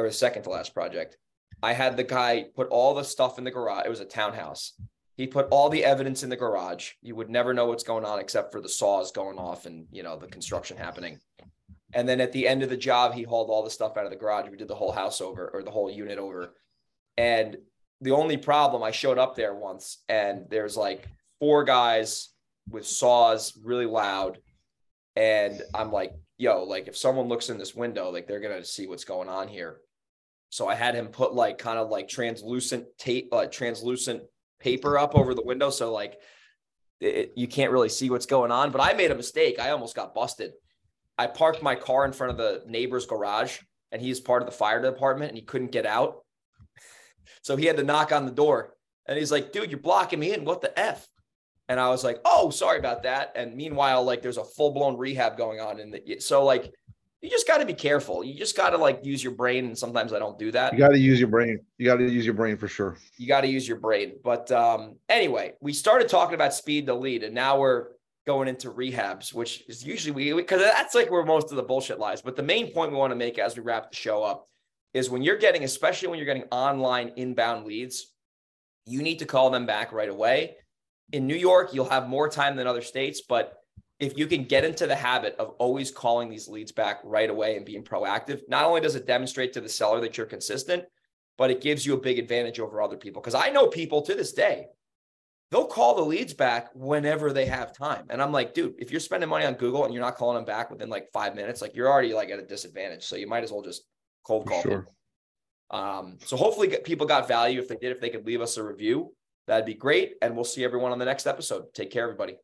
or 0.00 0.06
the 0.06 0.12
second 0.12 0.42
to 0.42 0.50
last 0.50 0.74
project. 0.74 1.16
I 1.62 1.74
had 1.74 1.96
the 1.96 2.02
guy 2.02 2.46
put 2.56 2.70
all 2.70 2.92
the 2.92 3.04
stuff 3.04 3.38
in 3.38 3.44
the 3.44 3.52
garage. 3.52 3.86
It 3.86 3.88
was 3.88 4.00
a 4.00 4.04
townhouse. 4.04 4.72
He 5.18 5.26
put 5.26 5.48
all 5.50 5.68
the 5.68 5.84
evidence 5.84 6.22
in 6.22 6.30
the 6.30 6.36
garage. 6.36 6.92
You 7.02 7.16
would 7.16 7.28
never 7.28 7.52
know 7.52 7.66
what's 7.66 7.82
going 7.82 8.04
on 8.04 8.20
except 8.20 8.52
for 8.52 8.60
the 8.60 8.68
saws 8.68 9.10
going 9.10 9.36
off 9.36 9.66
and 9.66 9.84
you 9.90 10.04
know 10.04 10.16
the 10.16 10.28
construction 10.28 10.76
happening. 10.76 11.18
And 11.92 12.08
then 12.08 12.20
at 12.20 12.30
the 12.30 12.46
end 12.46 12.62
of 12.62 12.70
the 12.70 12.76
job, 12.76 13.14
he 13.14 13.24
hauled 13.24 13.50
all 13.50 13.64
the 13.64 13.70
stuff 13.70 13.96
out 13.96 14.04
of 14.04 14.10
the 14.10 14.16
garage. 14.16 14.48
We 14.48 14.56
did 14.56 14.68
the 14.68 14.76
whole 14.76 14.92
house 14.92 15.20
over 15.20 15.50
or 15.52 15.64
the 15.64 15.72
whole 15.72 15.90
unit 15.90 16.18
over. 16.18 16.54
And 17.16 17.56
the 18.00 18.12
only 18.12 18.36
problem, 18.36 18.84
I 18.84 18.92
showed 18.92 19.18
up 19.18 19.34
there 19.34 19.54
once 19.54 20.04
and 20.08 20.46
there's 20.50 20.76
like 20.76 21.08
four 21.40 21.64
guys 21.64 22.28
with 22.70 22.86
saws 22.86 23.58
really 23.64 23.86
loud. 23.86 24.38
And 25.16 25.62
I'm 25.74 25.90
like, 25.90 26.12
yo, 26.36 26.62
like 26.62 26.86
if 26.86 26.96
someone 26.96 27.26
looks 27.26 27.48
in 27.48 27.58
this 27.58 27.74
window, 27.74 28.12
like 28.12 28.28
they're 28.28 28.38
going 28.38 28.56
to 28.56 28.64
see 28.64 28.86
what's 28.86 29.04
going 29.04 29.28
on 29.28 29.48
here. 29.48 29.80
So 30.50 30.68
I 30.68 30.76
had 30.76 30.94
him 30.94 31.08
put 31.08 31.34
like 31.34 31.58
kind 31.58 31.78
of 31.78 31.88
like 31.88 32.06
translucent 32.06 32.86
tape, 32.98 33.30
uh, 33.32 33.46
translucent 33.46 34.22
paper 34.60 34.98
up 34.98 35.14
over 35.14 35.34
the 35.34 35.44
window. 35.44 35.70
So 35.70 35.92
like 35.92 36.18
it, 37.00 37.32
you 37.36 37.46
can't 37.46 37.72
really 37.72 37.88
see 37.88 38.10
what's 38.10 38.26
going 38.26 38.50
on. 38.50 38.70
But 38.70 38.80
I 38.80 38.92
made 38.94 39.10
a 39.10 39.16
mistake. 39.16 39.58
I 39.58 39.70
almost 39.70 39.94
got 39.94 40.14
busted. 40.14 40.52
I 41.16 41.26
parked 41.26 41.62
my 41.62 41.74
car 41.74 42.04
in 42.04 42.12
front 42.12 42.32
of 42.32 42.36
the 42.36 42.62
neighbor's 42.66 43.06
garage 43.06 43.58
and 43.90 44.00
he's 44.00 44.20
part 44.20 44.42
of 44.42 44.46
the 44.46 44.54
fire 44.54 44.80
department 44.80 45.30
and 45.30 45.38
he 45.38 45.44
couldn't 45.44 45.72
get 45.72 45.86
out. 45.86 46.18
So 47.42 47.56
he 47.56 47.66
had 47.66 47.76
to 47.76 47.82
knock 47.82 48.10
on 48.10 48.24
the 48.24 48.32
door 48.32 48.74
and 49.06 49.18
he's 49.18 49.30
like, 49.30 49.52
dude, 49.52 49.70
you're 49.70 49.80
blocking 49.80 50.18
me 50.18 50.32
in. 50.32 50.46
What 50.46 50.62
the 50.62 50.76
F? 50.78 51.06
And 51.68 51.78
I 51.78 51.90
was 51.90 52.02
like, 52.02 52.20
oh, 52.24 52.48
sorry 52.48 52.78
about 52.78 53.02
that. 53.02 53.32
And 53.36 53.54
meanwhile, 53.54 54.02
like 54.02 54.22
there's 54.22 54.38
a 54.38 54.44
full 54.44 54.72
blown 54.72 54.96
rehab 54.96 55.36
going 55.36 55.60
on 55.60 55.90
the, 55.90 56.20
so 56.20 56.44
like, 56.44 56.72
you 57.20 57.30
just 57.30 57.48
got 57.48 57.58
to 57.58 57.66
be 57.66 57.74
careful. 57.74 58.22
You 58.22 58.34
just 58.34 58.56
got 58.56 58.70
to 58.70 58.78
like 58.78 59.04
use 59.04 59.22
your 59.22 59.34
brain. 59.34 59.66
And 59.66 59.76
sometimes 59.76 60.12
I 60.12 60.18
don't 60.18 60.38
do 60.38 60.52
that. 60.52 60.72
You 60.72 60.78
got 60.78 60.90
to 60.90 60.98
use 60.98 61.18
your 61.18 61.28
brain. 61.28 61.58
You 61.76 61.86
got 61.86 61.96
to 61.96 62.08
use 62.08 62.24
your 62.24 62.34
brain 62.34 62.56
for 62.56 62.68
sure. 62.68 62.96
You 63.16 63.26
got 63.26 63.40
to 63.40 63.48
use 63.48 63.66
your 63.66 63.78
brain. 63.78 64.14
But 64.22 64.50
um, 64.52 64.96
anyway, 65.08 65.54
we 65.60 65.72
started 65.72 66.08
talking 66.08 66.34
about 66.34 66.54
speed 66.54 66.86
to 66.86 66.94
lead 66.94 67.24
and 67.24 67.34
now 67.34 67.58
we're 67.58 67.88
going 68.26 68.46
into 68.46 68.70
rehabs, 68.70 69.32
which 69.32 69.64
is 69.68 69.84
usually 69.84 70.12
we 70.12 70.32
because 70.32 70.60
that's 70.60 70.94
like 70.94 71.10
where 71.10 71.24
most 71.24 71.50
of 71.50 71.56
the 71.56 71.62
bullshit 71.62 71.98
lies. 71.98 72.22
But 72.22 72.36
the 72.36 72.42
main 72.42 72.72
point 72.72 72.92
we 72.92 72.98
want 72.98 73.10
to 73.10 73.16
make 73.16 73.38
as 73.38 73.56
we 73.56 73.62
wrap 73.62 73.90
the 73.90 73.96
show 73.96 74.22
up 74.22 74.48
is 74.94 75.10
when 75.10 75.22
you're 75.22 75.38
getting, 75.38 75.64
especially 75.64 76.08
when 76.08 76.18
you're 76.18 76.26
getting 76.26 76.48
online 76.50 77.12
inbound 77.16 77.66
leads, 77.66 78.12
you 78.86 79.02
need 79.02 79.18
to 79.18 79.26
call 79.26 79.50
them 79.50 79.66
back 79.66 79.92
right 79.92 80.08
away. 80.08 80.56
In 81.12 81.26
New 81.26 81.36
York, 81.36 81.72
you'll 81.72 81.88
have 81.88 82.08
more 82.08 82.28
time 82.28 82.54
than 82.54 82.66
other 82.66 82.82
states, 82.82 83.22
but 83.26 83.57
if 84.00 84.16
you 84.16 84.26
can 84.26 84.44
get 84.44 84.64
into 84.64 84.86
the 84.86 84.94
habit 84.94 85.34
of 85.38 85.50
always 85.58 85.90
calling 85.90 86.28
these 86.28 86.48
leads 86.48 86.72
back 86.72 87.00
right 87.04 87.30
away 87.30 87.56
and 87.56 87.66
being 87.66 87.82
proactive, 87.82 88.42
not 88.48 88.64
only 88.64 88.80
does 88.80 88.94
it 88.94 89.06
demonstrate 89.06 89.52
to 89.54 89.60
the 89.60 89.68
seller 89.68 90.00
that 90.00 90.16
you're 90.16 90.26
consistent, 90.26 90.84
but 91.36 91.50
it 91.50 91.60
gives 91.60 91.84
you 91.84 91.94
a 91.94 92.00
big 92.00 92.18
advantage 92.18 92.60
over 92.60 92.80
other 92.80 92.96
people. 92.96 93.20
Because 93.20 93.34
I 93.34 93.50
know 93.50 93.66
people 93.66 94.02
to 94.02 94.14
this 94.14 94.32
day 94.32 94.68
they'll 95.50 95.66
call 95.66 95.96
the 95.96 96.04
leads 96.04 96.34
back 96.34 96.70
whenever 96.74 97.32
they 97.32 97.46
have 97.46 97.72
time. 97.72 98.04
And 98.10 98.20
I'm 98.20 98.32
like, 98.32 98.54
dude, 98.54 98.74
if 98.78 98.90
you're 98.90 99.00
spending 99.00 99.28
money 99.28 99.46
on 99.46 99.54
Google 99.54 99.84
and 99.84 99.94
you're 99.94 100.02
not 100.02 100.16
calling 100.16 100.36
them 100.36 100.44
back 100.44 100.70
within 100.70 100.90
like 100.90 101.10
five 101.12 101.34
minutes, 101.34 101.62
like 101.62 101.74
you're 101.74 101.88
already 101.88 102.12
like 102.12 102.30
at 102.30 102.38
a 102.38 102.46
disadvantage. 102.46 103.04
So 103.04 103.16
you 103.16 103.26
might 103.26 103.44
as 103.44 103.52
well 103.52 103.62
just 103.62 103.82
cold 104.24 104.46
call. 104.46 104.62
Sure. 104.62 104.88
Um, 105.70 106.18
so 106.24 106.36
hopefully 106.36 106.76
people 106.84 107.06
got 107.06 107.28
value. 107.28 107.60
If 107.60 107.68
they 107.68 107.76
did, 107.76 107.92
if 107.92 108.00
they 108.00 108.10
could 108.10 108.26
leave 108.26 108.40
us 108.40 108.56
a 108.56 108.62
review, 108.62 109.14
that'd 109.46 109.66
be 109.66 109.74
great. 109.74 110.14
And 110.20 110.34
we'll 110.34 110.44
see 110.44 110.64
everyone 110.64 110.92
on 110.92 110.98
the 110.98 111.04
next 111.04 111.26
episode. 111.26 111.72
Take 111.74 111.90
care, 111.90 112.04
everybody. 112.04 112.36